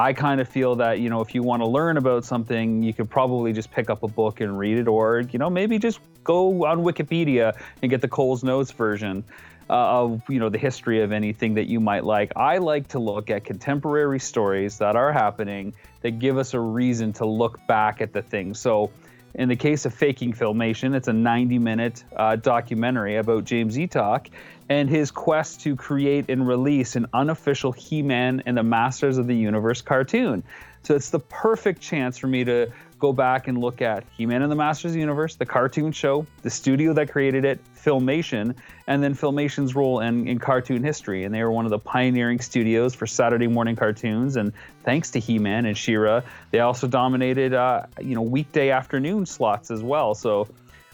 [0.00, 2.92] I kind of feel that, you know, if you want to learn about something, you
[2.92, 6.00] could probably just pick up a book and read it, or, you know, maybe just
[6.22, 9.24] go on Wikipedia and get the Cole's Notes version
[9.70, 12.32] uh, of, you know, the history of anything that you might like.
[12.36, 17.12] I like to look at contemporary stories that are happening that give us a reason
[17.14, 18.54] to look back at the thing.
[18.54, 18.90] So,
[19.34, 24.28] in the case of Faking Filmation, it's a 90 minute uh, documentary about James Eatock
[24.68, 29.26] and his quest to create and release an unofficial He Man and the Masters of
[29.26, 30.42] the Universe cartoon.
[30.82, 34.42] So it's the perfect chance for me to go back and look at He Man
[34.42, 38.54] and the Masters of the Universe, the cartoon show, the studio that created it, Filmation,
[38.86, 41.24] and then Filmation's role in, in cartoon history.
[41.24, 44.36] And they were one of the pioneering studios for Saturday morning cartoons.
[44.36, 44.52] And
[44.84, 49.70] thanks to He Man and She-Ra, they also dominated, uh, you know, weekday afternoon slots
[49.70, 50.14] as well.
[50.14, 50.48] So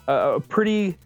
[0.08, 0.96] uh, a pretty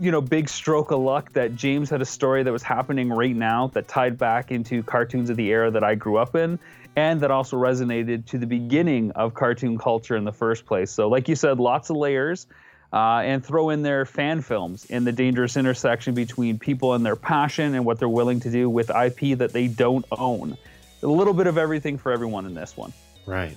[0.00, 3.34] you know, big stroke of luck that James had a story that was happening right
[3.34, 6.58] now that tied back into cartoons of the era that I grew up in,
[6.96, 10.90] and that also resonated to the beginning of cartoon culture in the first place.
[10.90, 12.46] So, like you said, lots of layers,
[12.92, 17.16] uh, and throw in their fan films in the dangerous intersection between people and their
[17.16, 20.56] passion and what they're willing to do with IP that they don't own.
[21.02, 22.92] A little bit of everything for everyone in this one.
[23.24, 23.56] Right.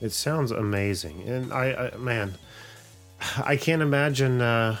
[0.00, 2.34] It sounds amazing, and I, I man,
[3.42, 4.76] I can't imagine uh,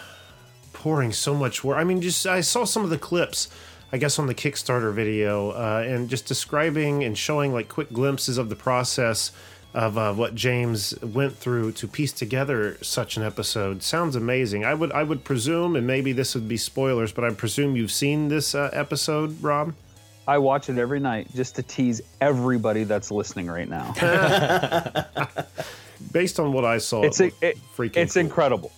[0.72, 1.78] pouring so much work.
[1.78, 3.48] I mean, just I saw some of the clips,
[3.92, 8.38] I guess, on the Kickstarter video, uh, and just describing and showing like quick glimpses
[8.38, 9.30] of the process
[9.74, 13.82] of uh, what James went through to piece together such an episode.
[13.82, 14.64] Sounds amazing.
[14.64, 17.92] I would I would presume, and maybe this would be spoilers, but I presume you've
[17.92, 19.74] seen this uh, episode, Rob.
[20.26, 23.92] I watch it every night just to tease everybody that's listening right now.
[26.12, 28.20] Based on what I saw, it's it a, it, freaking it's cool.
[28.20, 28.72] incredible.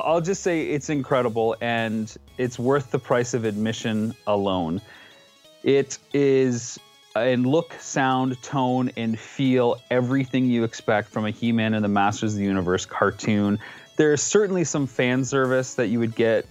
[0.00, 4.80] I'll, just say it's incredible, and it's worth the price of admission alone.
[5.62, 6.78] It is
[7.16, 12.32] in look, sound, tone, and feel everything you expect from a He-Man and the Masters
[12.32, 13.58] of the Universe cartoon.
[13.96, 16.46] There is certainly some fan service that you would get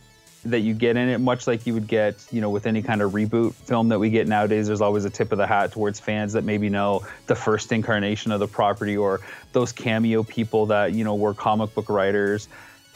[0.46, 3.02] that you get in it, much like you would get, you know, with any kind
[3.02, 4.68] of reboot film that we get nowadays.
[4.68, 8.32] There's always a tip of the hat towards fans that maybe know the first incarnation
[8.34, 9.22] of the property or
[9.54, 12.50] those cameo people that, you know, were comic book writers.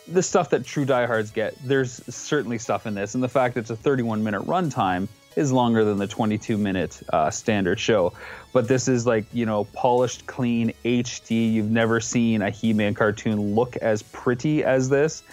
[0.07, 3.13] The stuff that true diehards get, there's certainly stuff in this.
[3.13, 6.99] And the fact that it's a 31 minute runtime is longer than the 22 minute
[7.13, 8.13] uh, standard show.
[8.53, 11.53] But this is like, you know, polished, clean HD.
[11.53, 15.23] You've never seen a He Man cartoon look as pretty as this.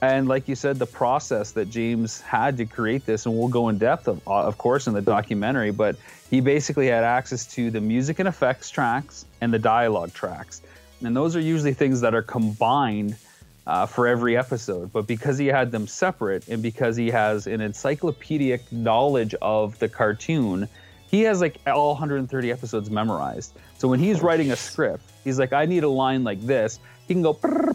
[0.00, 3.68] And like you said, the process that James had to create this, and we'll go
[3.68, 5.96] in depth, of, uh, of course, in the documentary, but
[6.30, 10.62] he basically had access to the music and effects tracks and the dialogue tracks.
[11.02, 13.16] And those are usually things that are combined
[13.68, 14.90] uh, for every episode.
[14.92, 19.88] But because he had them separate and because he has an encyclopedic knowledge of the
[19.88, 20.68] cartoon,
[21.10, 23.56] he has like all 130 episodes memorized.
[23.76, 26.80] So when he's writing a script, he's like, I need a line like this.
[27.06, 27.34] He can go,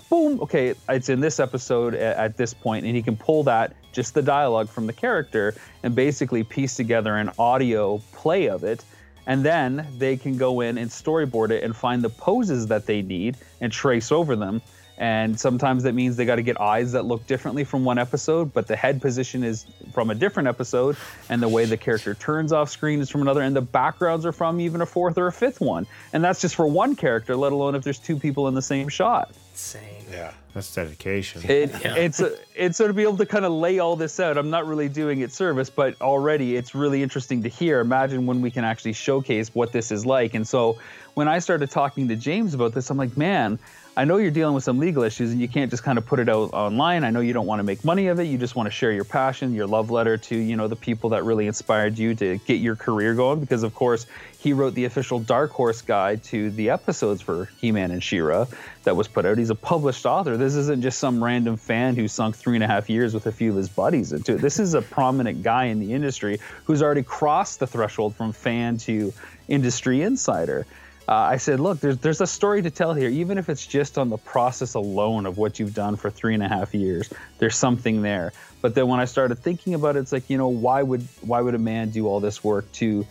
[0.09, 3.75] boom, okay, it's in this episode at, at this point, and he can pull that,
[3.91, 8.83] just the dialogue from the character, and basically piece together an audio play of it.
[9.25, 13.01] And then they can go in and storyboard it and find the poses that they
[13.01, 14.61] need and trace over them.
[14.97, 18.53] And sometimes that means they got to get eyes that look differently from one episode,
[18.53, 20.95] but the head position is from a different episode,
[21.29, 24.31] and the way the character turns off screen is from another, and the backgrounds are
[24.31, 25.87] from even a fourth or a fifth one.
[26.13, 28.87] And that's just for one character, let alone if there's two people in the same
[28.87, 29.31] shot.
[29.51, 30.05] Insane.
[30.11, 30.33] Yeah.
[30.53, 31.41] That's dedication.
[31.49, 34.37] It, It's a, it's sort of be able to kind of lay all this out.
[34.37, 37.79] I'm not really doing it service, but already it's really interesting to hear.
[37.79, 40.35] Imagine when we can actually showcase what this is like.
[40.35, 40.77] And so
[41.15, 43.57] when I started talking to James about this, I'm like, man,
[43.95, 46.19] I know you're dealing with some legal issues and you can't just kind of put
[46.19, 47.03] it out online.
[47.03, 48.23] I know you don't want to make money of it.
[48.23, 51.11] You just want to share your passion, your love letter to, you know, the people
[51.11, 54.07] that really inspired you to get your career going because of course,
[54.39, 58.47] he wrote the official Dark Horse guide to the episodes for He-Man and She-Ra
[58.83, 59.37] that was put out.
[59.37, 60.37] He's a published author.
[60.37, 63.31] This isn't just some random fan who sunk three and a half years with a
[63.31, 64.41] few of his buddies into it.
[64.41, 68.77] This is a prominent guy in the industry who's already crossed the threshold from fan
[68.79, 69.13] to
[69.47, 70.65] industry insider
[71.07, 73.97] uh, I said, look, there's there's a story to tell here, even if it's just
[73.97, 77.11] on the process alone of what you've done for three and a half years.
[77.39, 78.31] There's something there.
[78.61, 81.41] But then when I started thinking about it, it's like, you know, why would why
[81.41, 83.05] would a man do all this work to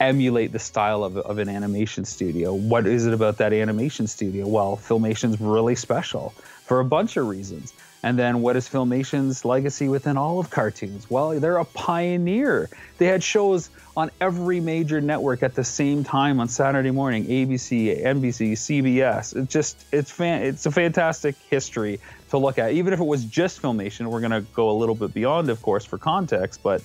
[0.00, 2.54] emulate the style of, of an animation studio?
[2.54, 4.46] What is it about that animation studio?
[4.46, 6.30] Well, Filmation's really special
[6.64, 7.72] for a bunch of reasons.
[8.02, 11.10] And then what is Filmation's legacy within all of cartoons?
[11.10, 12.70] Well, they're a pioneer.
[12.98, 18.00] They had shows on every major network at the same time on Saturday morning, ABC,
[18.00, 19.34] NBC, CBS.
[19.34, 21.98] It's just it's fan it's a fantastic history
[22.30, 22.72] to look at.
[22.72, 25.60] Even if it was just Filmation, we're going to go a little bit beyond of
[25.62, 26.82] course for context, but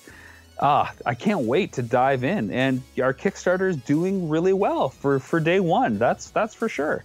[0.59, 2.51] ah, I can't wait to dive in.
[2.51, 5.97] And our Kickstarter is doing really well for for day 1.
[5.97, 7.03] That's that's for sure.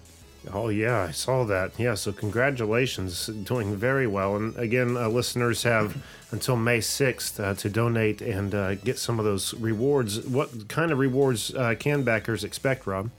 [0.52, 1.72] Oh yeah, I saw that.
[1.78, 4.37] Yeah, so congratulations, doing very well.
[4.37, 9.18] And again, uh, listeners have until May sixth uh, to donate and uh, get some
[9.18, 10.20] of those rewards.
[10.26, 13.11] What kind of rewards uh, can backers expect, Rob?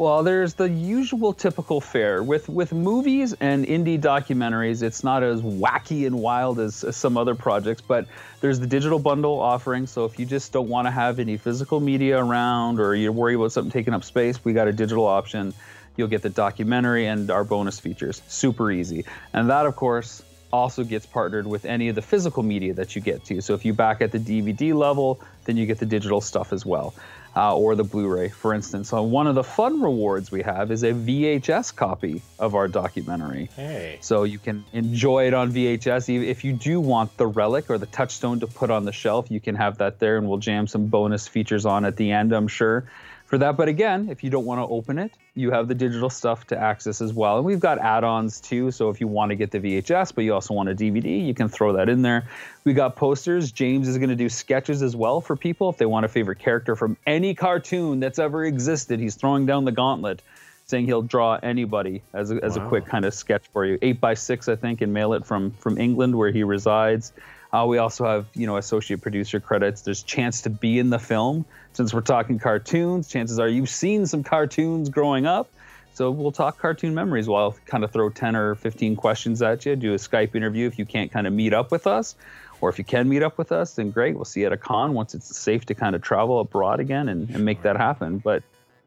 [0.00, 4.82] Well, there's the usual typical fare with with movies and indie documentaries.
[4.82, 8.06] It's not as wacky and wild as, as some other projects, but
[8.40, 9.86] there's the digital bundle offering.
[9.86, 13.34] So if you just don't want to have any physical media around, or you're worried
[13.34, 15.52] about something taking up space, we got a digital option.
[15.98, 18.22] You'll get the documentary and our bonus features.
[18.26, 22.72] Super easy, and that of course also gets partnered with any of the physical media
[22.72, 23.42] that you get to.
[23.42, 26.64] So if you back at the DVD level, then you get the digital stuff as
[26.64, 26.94] well
[27.36, 28.88] uh, or the Blu-ray, for instance.
[28.88, 33.50] So one of the fun rewards we have is a VHS copy of our documentary.
[33.56, 33.98] Hey.
[34.00, 36.24] So you can enjoy it on VHS.
[36.26, 39.40] If you do want the relic or the touchstone to put on the shelf, you
[39.40, 42.48] can have that there, and we'll jam some bonus features on at the end, I'm
[42.48, 42.84] sure.
[43.30, 46.10] For that, but again, if you don't want to open it, you have the digital
[46.10, 47.36] stuff to access as well.
[47.36, 48.72] And we've got add-ons too.
[48.72, 51.32] So if you want to get the VHS, but you also want a DVD, you
[51.32, 52.24] can throw that in there.
[52.64, 53.52] We got posters.
[53.52, 56.40] James is going to do sketches as well for people if they want a favorite
[56.40, 58.98] character from any cartoon that's ever existed.
[58.98, 60.22] He's throwing down the gauntlet,
[60.66, 63.78] saying he'll draw anybody as a, as a quick kind of sketch for you.
[63.80, 67.12] Eight by six, I think, and mail it from from England where he resides.
[67.52, 69.82] Uh, we also have, you know, associate producer credits.
[69.82, 71.44] There's chance to be in the film.
[71.72, 75.50] Since we're talking cartoons, chances are you've seen some cartoons growing up.
[75.94, 77.28] So we'll talk cartoon memories.
[77.28, 80.66] While I'll kind of throw 10 or 15 questions at you, do a Skype interview
[80.66, 82.14] if you can't kind of meet up with us.
[82.60, 84.14] Or if you can meet up with us, then great.
[84.14, 87.08] We'll see you at a con once it's safe to kind of travel abroad again
[87.08, 88.18] and, and make that happen.
[88.18, 88.42] But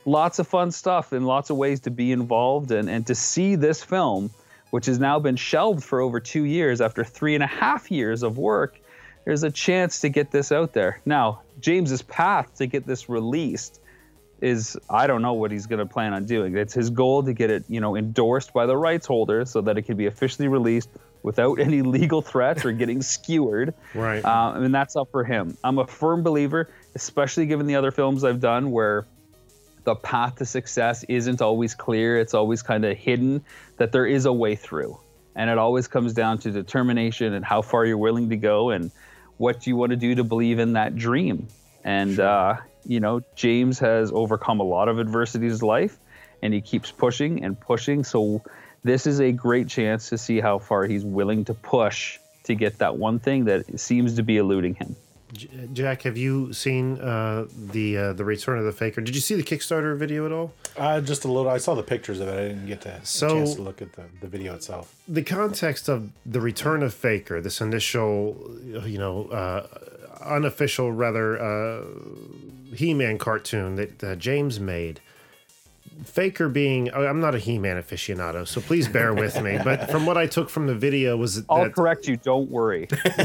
[0.06, 3.56] lots of fun stuff and lots of ways to be involved and, and to see
[3.56, 4.30] this film,
[4.74, 8.24] which has now been shelved for over two years after three and a half years
[8.24, 8.82] of work.
[9.24, 11.00] there's a chance to get this out there.
[11.06, 13.80] Now, James's path to get this released
[14.42, 16.58] is I don't know what he's going to plan on doing.
[16.58, 19.78] It's his goal to get it, you know, endorsed by the rights holder so that
[19.78, 20.90] it can be officially released
[21.22, 23.76] without any legal threats or getting skewered.
[23.94, 24.26] Right.
[24.26, 25.56] Uh, and that's up for him.
[25.64, 29.06] I'm a firm believer, especially given the other films I've done where
[29.84, 32.18] the path to success isn't always clear.
[32.18, 33.44] It's always kind of hidden,
[33.78, 34.98] that there is a way through.
[35.36, 38.92] And it always comes down to determination and how far you're willing to go and
[39.38, 41.48] what you want to do to believe in that dream.
[41.84, 45.98] And, uh, you know, James has overcome a lot of adversity in his life
[46.42, 48.04] and he keeps pushing and pushing.
[48.04, 48.44] So
[48.84, 52.80] this is a great chance to see how far he's willing to push to get
[52.80, 54.96] that one thing that seems to be eluding him.
[55.34, 59.02] J- Jack, have you seen uh, the uh, the Return of the Faker?
[59.02, 60.54] Did you see the Kickstarter video at all?
[60.78, 61.50] Uh, just a little.
[61.52, 62.34] I saw the pictures of it.
[62.40, 64.96] I didn't get to So- a chance to look at the, the video itself.
[65.08, 68.38] the context of the return of Faker, this initial,
[68.86, 69.68] you know, uh,
[70.22, 71.84] unofficial, rather, uh,
[72.76, 75.00] He Man cartoon that uh, James made.
[76.06, 79.60] Faker being, I'm not a He Man aficionado, so please bear with me.
[79.64, 82.18] But from what I took from the video was I'll correct you.
[82.18, 82.88] Don't worry.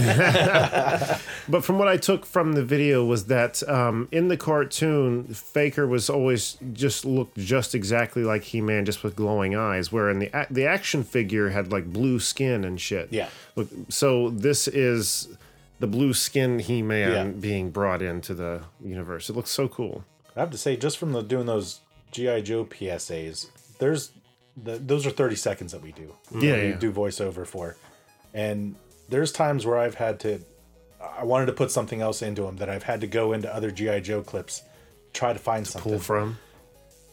[1.49, 5.87] but from what I took from the video was that um, in the cartoon, Faker
[5.87, 9.91] was always just looked just exactly like He Man, just with glowing eyes.
[9.93, 13.09] Where in the the action figure had like blue skin and shit.
[13.13, 13.29] Yeah.
[13.57, 15.37] Look, so this is
[15.81, 17.25] the blue skin He Man Yeah.
[17.41, 19.31] being brought into the universe.
[19.31, 20.05] It looks so cool.
[20.37, 23.49] I have to say, just from the doing those GI Joe PSAs,
[23.79, 24.13] there's
[24.57, 26.15] the, those are 30 seconds that we do.
[26.35, 26.77] Yeah, yeah.
[26.77, 27.77] do voiceover for,
[28.35, 28.75] and
[29.09, 30.41] there's times where I've had to.
[31.01, 33.71] I wanted to put something else into them that I've had to go into other
[33.71, 34.63] GI Joe clips,
[35.13, 35.93] try to find something.
[35.93, 36.39] Pull from.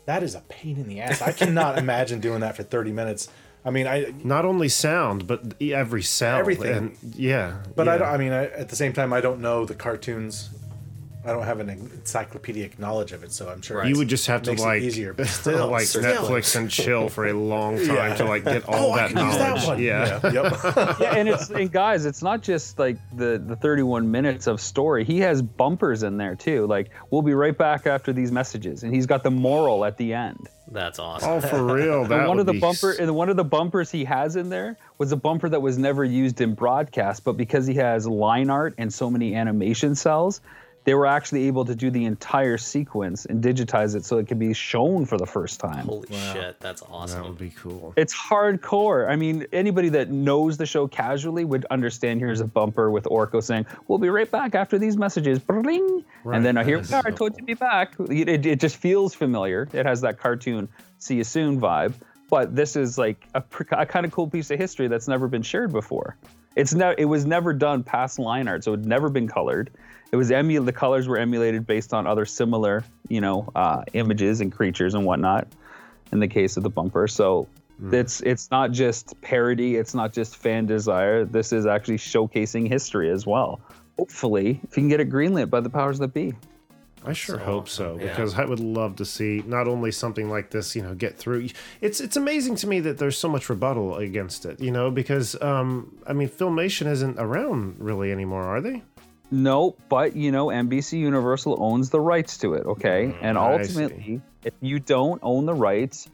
[0.05, 1.21] That is a pain in the ass.
[1.21, 3.29] I cannot imagine doing that for 30 minutes.
[3.63, 6.37] I mean, I Not only sound, but every cell.
[6.37, 6.97] Everything.
[7.01, 7.63] And yeah.
[7.75, 7.97] But I yeah.
[7.97, 8.07] don't.
[8.07, 10.49] I mean, I, at the same time, I don't know the cartoons.
[11.25, 14.43] I don't have an encyclopedic knowledge of it, so I'm sure You would just have
[14.43, 15.13] to makes it like easier.
[15.13, 16.03] But still, like still.
[16.03, 18.15] Netflix and chill for a long time Yeah.
[18.15, 19.61] to like get all Oh, I that could use knowledge.
[19.61, 19.81] that one.
[19.81, 20.19] Yeah.
[20.23, 20.99] Yeah, yep.
[20.99, 25.03] yeah, and it's and guys, it's not just like the the 31 minutes of story.
[25.03, 26.67] He has bumpers in there too.
[26.67, 30.13] Like we'll be right back after these messages, and he's got the moral at the
[30.13, 30.47] end.
[30.71, 31.29] That's awesome.
[31.29, 32.01] Oh, for real?
[32.01, 34.03] And That one would of the be bumper s- and one of the bumpers he
[34.05, 37.75] has in there was a bumper that was never used in broadcast, but because he
[37.75, 40.41] has line art and so many animation cells,
[40.85, 44.37] they were actually able to do the entire sequence and digitize it so it could
[44.37, 45.85] be shown for the first time.
[45.85, 47.23] Holy shit, that's awesome.
[47.23, 47.93] That would be cool.
[47.97, 49.09] It's hardcore.
[49.09, 53.43] I mean, anybody that knows the show casually would understand here's a bumper with Orko
[53.43, 55.39] saying, We'll be right back after these messages.
[55.39, 56.05] Bling.
[56.23, 56.37] Right.
[56.37, 57.95] And then uh, here That we are, I so told you to be back.
[57.99, 59.67] It, it, it just feels familiar.
[59.73, 60.69] It has that cartoon,
[60.99, 61.93] see you soon vibe.
[62.29, 65.43] But this is like a, a kind of cool piece of history that's never been
[65.43, 66.15] shared before.
[66.55, 69.71] It's ne- it was never done past line art, so it had never been colored.
[70.11, 74.41] It was emu- the colors were emulated based on other similar, you know, uh, images
[74.41, 75.47] and creatures and whatnot.
[76.11, 77.47] In the case of the bumper, so
[77.91, 81.25] it's it's not just parody, it's not just fan desire.
[81.25, 83.59] This is actually showcasing history as well.
[83.97, 86.33] Hopefully, if you can get it greenlit by the powers that be.
[87.03, 88.07] I sure hope so Yeah.
[88.09, 91.49] because I would love to see not only something like this, you know, get through.
[91.81, 95.39] It's it's amazing to me that there's so much rebuttal against it, you know, because
[95.41, 98.83] um, I mean, filmation isn't around really anymore, are they?
[99.35, 103.07] No, but you know, NBC Universal owns the rights to it, okay?
[103.07, 106.09] Mm, and ultimately, if you don't own the rights,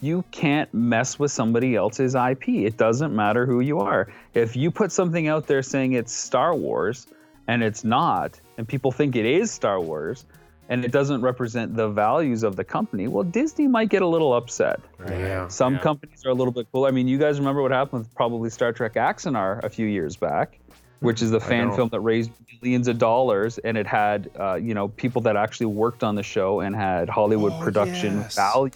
[0.00, 2.48] you can't mess with somebody else's IP.
[2.48, 4.10] It doesn't matter who you are.
[4.32, 7.06] If you put something out there saying it's Star Wars
[7.46, 10.24] and it's not, and people think it is Star Wars,
[10.70, 14.32] and it doesn't represent the values of the company, well, Disney might get a little
[14.32, 14.80] upset.
[15.06, 15.46] Yeah.
[15.48, 16.86] Some companies are a little bit cool.
[16.86, 20.16] I mean, you guys remember what happened with probably Star Trek Axanar a few years
[20.16, 20.58] back,
[21.02, 22.30] which is the fan film that raised
[22.60, 26.22] millions of dollars, and it had, uh, you know, people that actually worked on the
[26.22, 28.36] show and had Hollywood production yes.
[28.36, 28.74] values.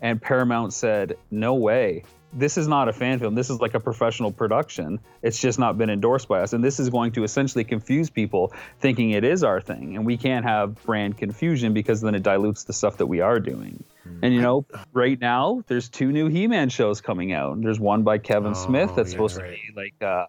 [0.00, 2.04] And Paramount said, "No way."
[2.36, 3.36] This is not a fan film.
[3.36, 4.98] This is like a professional production.
[5.22, 6.52] It's just not been endorsed by us.
[6.52, 9.94] And this is going to essentially confuse people thinking it is our thing.
[9.94, 13.38] And we can't have brand confusion because then it dilutes the stuff that we are
[13.38, 13.84] doing.
[14.20, 17.60] And you know, right now there's two new He-Man shows coming out.
[17.62, 19.56] There's one by Kevin Smith that's yeah, supposed right.
[19.56, 20.28] to be like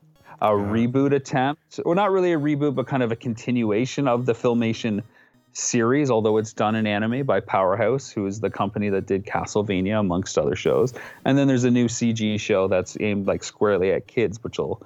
[0.52, 4.26] a, a reboot attempt, or not really a reboot, but kind of a continuation of
[4.26, 5.04] the Filmation
[5.54, 10.00] series, although it's done in anime by Powerhouse, who is the company that did Castlevania
[10.00, 10.94] amongst other shows.
[11.24, 14.82] And then there's a new CG show that's aimed like squarely at kids, which will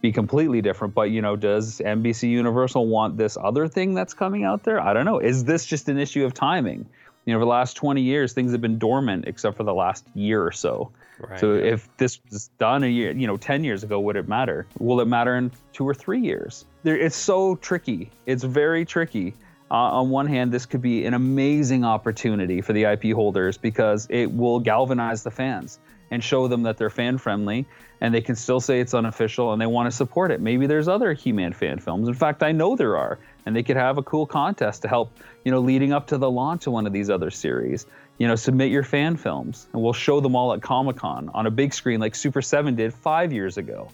[0.00, 0.94] be completely different.
[0.94, 4.80] But you know, does NBC Universal want this other thing that's coming out there?
[4.80, 5.18] I don't know.
[5.18, 6.86] Is this just an issue of timing?
[7.26, 10.06] You know, for the last 20 years, things have been dormant except for the last
[10.14, 10.90] year or so.
[11.18, 11.38] Right.
[11.38, 14.66] So if this was done a year, you know, 10 years ago, would it matter?
[14.78, 16.66] Will it matter in two or three years?
[16.82, 18.10] There, it's so tricky.
[18.26, 19.34] It's very tricky.
[19.70, 24.06] Uh, on one hand, this could be an amazing opportunity for the IP holders because
[24.10, 25.78] it will galvanize the fans
[26.10, 27.66] and show them that they're fan friendly
[28.00, 30.40] and they can still say it's unofficial and they want to support it.
[30.40, 32.06] Maybe there's other He-Man fan films.
[32.06, 35.16] In fact, I know there are, and they could have a cool contest to help,
[35.44, 37.86] you know, leading up to the launch of one of these other series.
[38.18, 41.46] You know, submit your fan films and we'll show them all at Comic Con on
[41.46, 43.88] a big screen like Super 7 did five years ago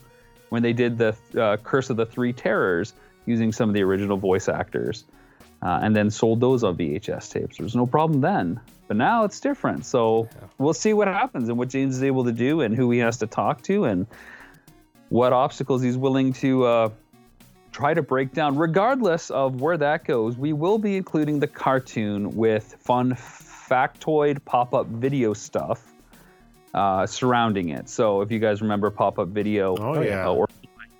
[0.51, 2.93] when they did the uh, Curse of the Three Terrors
[3.25, 5.05] using some of the original voice actors
[5.63, 7.57] uh, and then sold those on VHS tapes.
[7.57, 8.61] There was no problem then.
[8.89, 9.85] But now it's different.
[9.85, 12.99] So we'll see what happens and what James is able to do and who he
[12.99, 14.07] has to talk to and
[15.11, 16.89] what obstacles he's willing to uh,
[17.71, 18.57] try to break down.
[18.57, 23.17] Regardless of where that goes, we will be including the cartoon with fun
[23.71, 25.93] factoid pop up video stuff
[26.75, 27.89] uh, surrounding it.
[27.89, 30.27] So if you guys remember pop up video, Oh, yeah.
[30.27, 30.49] uh, or,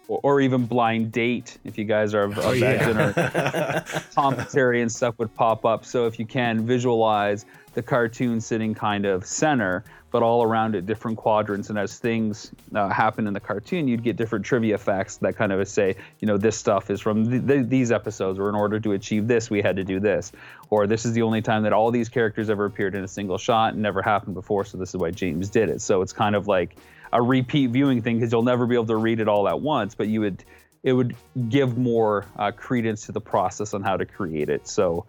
[0.09, 4.91] or even blind date, if you guys are of, of Oh, that generation, commentary and
[4.91, 5.85] stuff would pop up.
[5.85, 7.45] So if you can visualize
[7.75, 12.51] the cartoon sitting kind of center, but all around it different quadrants, and as things
[12.75, 16.27] uh, happen in the cartoon, you'd get different trivia facts that kind of say, you
[16.27, 19.51] know, this stuff is from th- th- these episodes, or in order to achieve this,
[19.51, 20.33] we had to do this,
[20.69, 23.39] or this is the only time that all these characters ever appeared in a single
[23.39, 25.81] shot, and never happened before, so this is why James did it.
[25.81, 26.77] So it's kind of like
[27.13, 29.95] a repeat viewing thing because you'll never be able to read it all at once,
[29.95, 30.45] but you would
[30.83, 31.15] it would
[31.51, 34.67] give more uh, credence to the process on how to create it.
[34.67, 35.05] So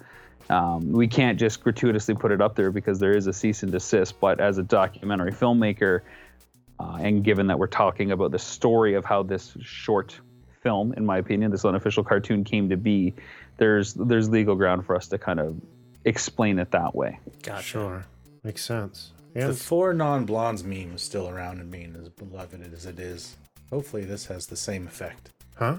[0.51, 3.71] um, we can't just gratuitously put it up there because there is a cease and
[3.71, 4.19] desist.
[4.19, 6.01] But as a documentary filmmaker,
[6.79, 10.19] uh, and given that we're talking about the story of how this short
[10.61, 13.13] film, in my opinion, this unofficial cartoon came to be,
[13.57, 15.55] there's there's legal ground for us to kind of
[16.05, 17.19] explain it that way.
[17.43, 17.63] Gotcha.
[17.63, 18.05] Sure.
[18.43, 19.11] Makes sense.
[19.33, 23.37] The four non blondes meme is still around and being as beloved as it is.
[23.69, 25.29] Hopefully, this has the same effect.
[25.55, 25.77] Huh?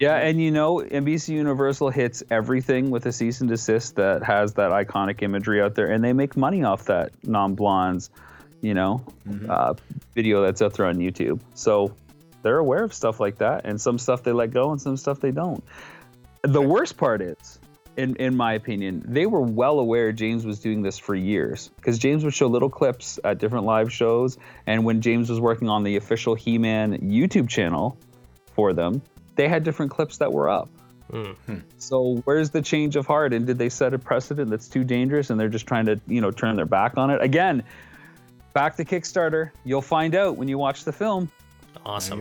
[0.00, 4.54] Yeah, and you know, NBC Universal hits everything with a cease and desist that has
[4.54, 8.10] that iconic imagery out there, and they make money off that non-blondes,
[8.60, 9.04] you know,
[9.48, 9.74] uh,
[10.14, 11.40] video that's out there on YouTube.
[11.54, 11.94] So
[12.42, 15.20] they're aware of stuff like that, and some stuff they let go, and some stuff
[15.20, 15.62] they don't.
[16.42, 17.60] The worst part is,
[17.96, 22.00] in in my opinion, they were well aware James was doing this for years because
[22.00, 25.84] James would show little clips at different live shows, and when James was working on
[25.84, 27.96] the official He-Man YouTube channel
[28.56, 29.00] for them,
[29.36, 30.68] they had different clips that were up.
[31.10, 31.32] Hmm.
[31.78, 33.32] So where's the change of heart?
[33.32, 36.20] And did they set a precedent that's too dangerous and they're just trying to, you
[36.20, 37.22] know, turn their back on it?
[37.22, 37.62] Again,
[38.52, 39.50] back to Kickstarter.
[39.64, 41.30] You'll find out when you watch the film.
[41.84, 42.20] Awesome.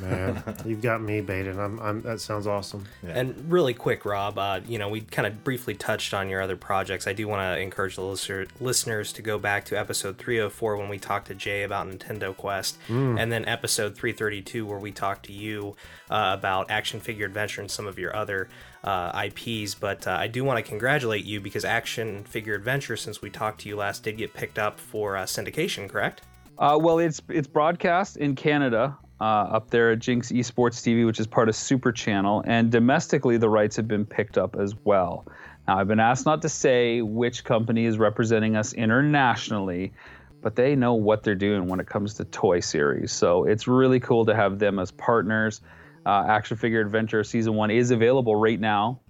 [0.00, 0.32] There you go.
[0.32, 1.58] Man, you've got me baited.
[1.58, 2.84] I'm, I'm, that sounds awesome.
[3.02, 6.56] And really quick, Rob, uh, you know, we kind of briefly touched on your other
[6.56, 7.06] projects.
[7.06, 10.88] I do want to encourage the listener, listeners to go back to episode 304 when
[10.88, 15.32] we talked to Jay about Nintendo Quest, and then episode 332 where we talked to
[15.32, 15.76] you
[16.10, 18.48] uh, about Action Figure Adventure and some of your other
[18.84, 19.74] uh, IPs.
[19.74, 23.62] But uh, I do want to congratulate you because Action Figure Adventure, since we talked
[23.62, 26.22] to you last, did get picked up for uh, syndication, correct?
[26.58, 31.20] Uh, well, it's it's broadcast in Canada uh, up there at GINX Esports TV, which
[31.20, 35.26] is part of Super Channel, and domestically the rights have been picked up as well.
[35.66, 39.92] Now, I've been asked not to say which company is representing us internationally,
[40.40, 43.12] but they know what they're doing when it comes to toy series.
[43.12, 45.60] So it's really cool to have them as partners.
[46.06, 49.00] Uh, Action Figure Adventure Season 1 is available right now.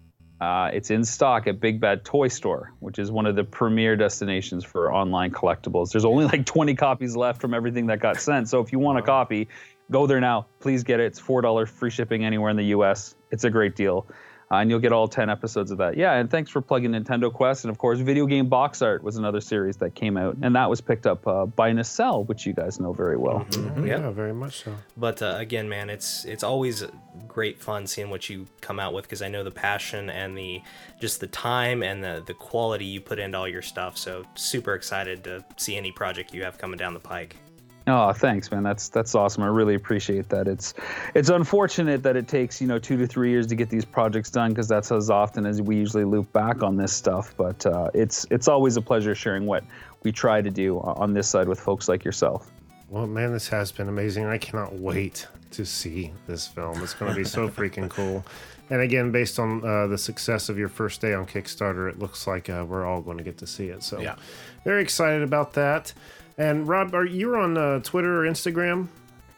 [0.40, 3.96] Uh, it's in stock at Big Bad Toy Store, which is one of the premier
[3.96, 5.90] destinations for online collectibles.
[5.90, 8.48] There's only like 20 copies left from everything that got sent.
[8.48, 9.48] So if you want a copy,
[9.90, 10.46] go there now.
[10.60, 11.06] Please get it.
[11.06, 13.14] It's $4 free shipping anywhere in the US.
[13.30, 14.06] It's a great deal.
[14.50, 15.94] Uh, and you'll get all 10 episodes of that.
[15.98, 17.64] Yeah, and thanks for plugging Nintendo Quest.
[17.64, 20.70] And of course, Video Game Box Art was another series that came out, and that
[20.70, 23.46] was picked up uh, by Nacelle, which you guys know very well.
[23.54, 23.86] Oh, Yep.
[23.86, 24.74] Yeah, very much so.
[24.96, 26.82] But uh, again, man, it's it's always
[27.26, 30.62] great fun seeing what you come out with because I know the passion and the
[30.98, 33.98] just the time and the the quality you put into all your stuff.
[33.98, 37.36] So super excited to see any project you have coming down the pike.
[37.88, 38.62] Oh, thanks, man.
[38.62, 39.42] That's that's awesome.
[39.42, 40.46] I really appreciate that.
[40.46, 40.74] It's
[41.14, 44.30] it's unfortunate that it takes you know two to three years to get these projects
[44.30, 47.34] done because that's as often as we usually loop back on this stuff.
[47.36, 49.64] But uh, it's it's always a pleasure sharing what
[50.02, 52.50] we try to do on this side with folks like yourself.
[52.90, 54.26] Well, man, this has been amazing.
[54.26, 56.82] I cannot wait to see this film.
[56.82, 58.24] It's going to be so freaking cool.
[58.70, 62.26] And again, based on uh, the success of your first day on Kickstarter, it looks
[62.26, 63.82] like uh, we're all going to get to see it.
[63.82, 64.16] So, Yeah.
[64.64, 65.92] very excited about that.
[66.38, 68.86] And Rob, are you on uh, Twitter or Instagram?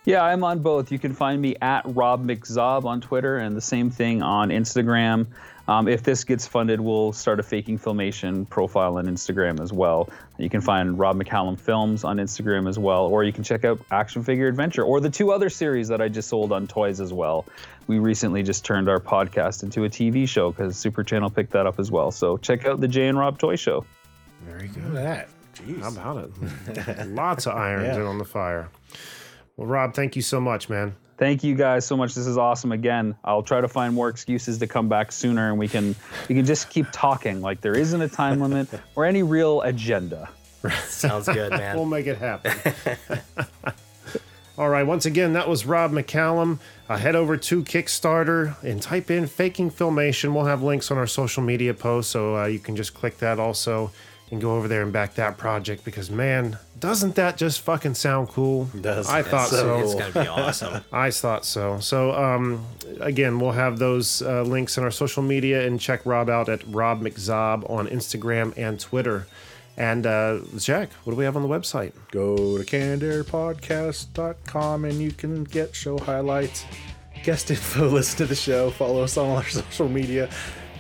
[0.05, 0.93] Yeah, I'm on both.
[0.93, 5.27] You can find me at Rob McZob on Twitter and the same thing on Instagram.
[5.69, 10.09] Um, if this gets funded, we'll start a faking filmation profile on Instagram as well.
[10.37, 13.81] You can find Rob McCallum Films on Instagram as well, or you can check out
[13.91, 17.13] Action Figure Adventure or the two other series that I just sold on toys as
[17.13, 17.47] well.
[17.87, 21.67] We recently just turned our podcast into a TV show because Super Channel picked that
[21.67, 22.11] up as well.
[22.11, 23.85] So check out the Jay and Rob Toy Show.
[24.45, 24.85] Very good.
[24.87, 25.29] Look at that.
[25.67, 25.81] Jeez.
[25.83, 26.31] How about
[26.99, 27.09] it?
[27.15, 27.97] Lots of irons Yeah.
[28.03, 28.69] in on the fire.
[29.57, 30.95] Well, Rob, thank you so much, man.
[31.19, 32.15] Thank you guys so much.
[32.15, 32.73] This is awesome.
[32.73, 35.95] Again, I'll try to find more excuses to come back sooner, and we can
[36.31, 37.43] we can just keep talking.
[37.43, 40.31] Like there isn't a time limit or any real agenda.
[40.87, 41.77] Sounds good, man.
[41.77, 42.53] We'll make it happen.
[44.59, 44.83] All right.
[44.83, 46.59] Once again, that was Rob McCallum.
[46.89, 51.07] Uh, head over to Kickstarter and type in "faking filmation." We'll have links on our
[51.07, 53.91] social media posts, so uh, you can just click that also
[54.31, 55.85] and go over there and back that project.
[55.85, 58.67] Because man, doesn't that just fucking sound cool?
[58.81, 59.09] does.
[59.09, 59.79] I thought So so.
[59.81, 60.85] It's gonna be awesome.
[60.93, 61.79] I thought so.
[61.81, 62.65] So, um,
[63.01, 66.63] again, we'll have those uh, links in our social media and check Rob out at
[66.67, 69.27] Rob McZob on Instagram and Twitter.
[69.77, 71.93] And uh, Jack, what do we have on the website?
[72.11, 76.65] Go to cannedairpodcast.com and you can get show highlights,
[77.23, 80.29] guest info, listen to the show, follow us on all our social media.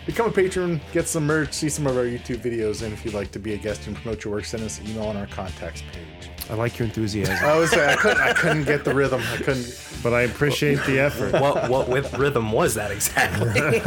[0.06, 3.14] Become a patron, get some merch, see some of our YouTube videos, and if you'd
[3.14, 5.26] like to be a guest and promote your work, send us an email on our
[5.26, 6.30] contacts page.
[6.50, 9.22] I like your enthusiasm, I was I couldn't I couldn't get the rhythm.
[9.32, 11.32] I couldn't but I appreciate the effort.
[11.40, 13.80] what what with rhythm was that exactly?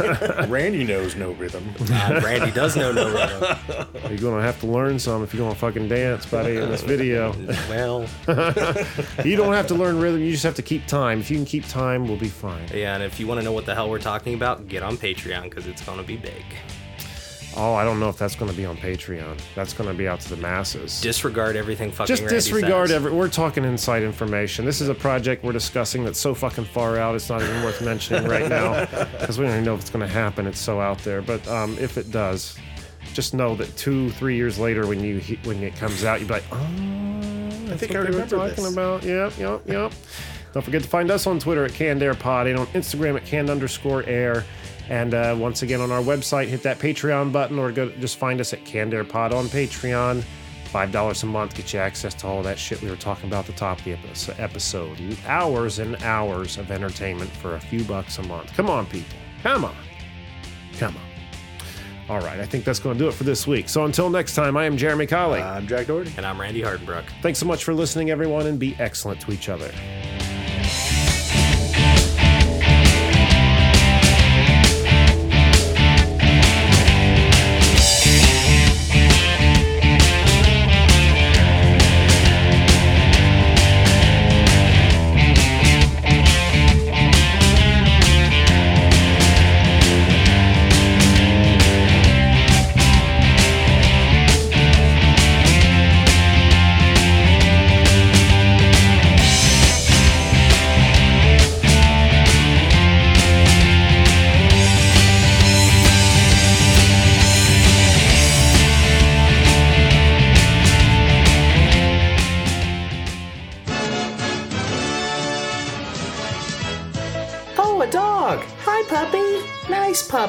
[0.48, 1.74] Randy knows no rhythm.
[1.90, 3.88] Uh, Randy does know no rhythm.
[4.08, 6.70] You're going to have to learn some if you're going to fucking dance, buddy, in
[6.70, 7.34] this video.
[7.68, 8.06] Well,
[9.24, 11.20] you don't have to learn rhythm, you just have to keep time.
[11.20, 12.68] If you can keep time, we'll be fine.
[12.72, 14.96] yeah, and if you want to know what the hell we're talking about, get on
[14.96, 16.44] Patreon because it's gonna be big.
[17.56, 19.38] Oh, I don't know if that's going to be on Patreon.
[19.54, 21.00] That's going to be out to the masses.
[21.00, 22.06] Disregard everything fucking.
[22.08, 22.96] just Randy disregard says.
[22.96, 26.96] every we're talking inside information this is a project we're discussing that's so fucking far
[26.98, 28.80] out it's not even worth mentioning right now
[29.18, 31.46] because we don't even know if it's going to happen it's so out there but
[31.48, 32.56] um, if it does
[33.12, 36.26] just know that two three years later when you he- when it comes out you'd
[36.28, 36.56] be like oh
[37.70, 39.92] i think I remember talking this." about yep yep yep
[40.52, 43.24] don't forget to find us on twitter at canned air pod and on instagram at
[43.26, 44.44] canned underscore air
[44.88, 48.40] and uh, once again on our website hit that patreon button or go just find
[48.40, 50.22] us at canned air pod on patreon
[50.74, 53.44] Five dollars a month get you access to all that shit we were talking about
[53.44, 53.96] at the top of the
[54.42, 54.98] episode.
[55.24, 58.52] Hours and hours of entertainment for a few bucks a month.
[58.54, 59.16] Come on, people.
[59.44, 59.76] Come on.
[60.78, 62.10] Come on.
[62.10, 63.68] All right, I think that's going to do it for this week.
[63.68, 65.40] So until next time, I am Jeremy Colley.
[65.40, 66.12] I'm Jack Doherty.
[66.16, 67.04] And I'm Randy Hardenbrook.
[67.22, 69.70] Thanks so much for listening, everyone, and be excellent to each other.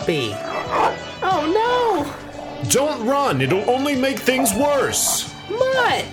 [0.05, 0.29] Puppy.
[1.23, 2.69] Oh no!
[2.69, 5.33] Don't run, it'll only make things worse.
[5.49, 6.05] no, Mutt.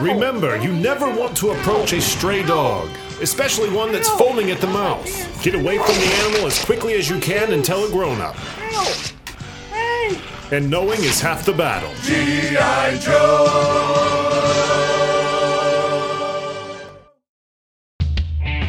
[0.00, 2.88] Remember, you never want to approach a stray dog,
[3.20, 5.04] especially one that's foaming at the mouth.
[5.42, 8.36] Get away from the animal as quickly as you can and tell a grown up.
[8.36, 10.20] Hey!
[10.52, 11.92] And knowing is half the battle.
[12.02, 12.98] G.I.
[12.98, 14.28] Joe!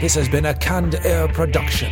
[0.01, 1.91] This has been a Canned Air production.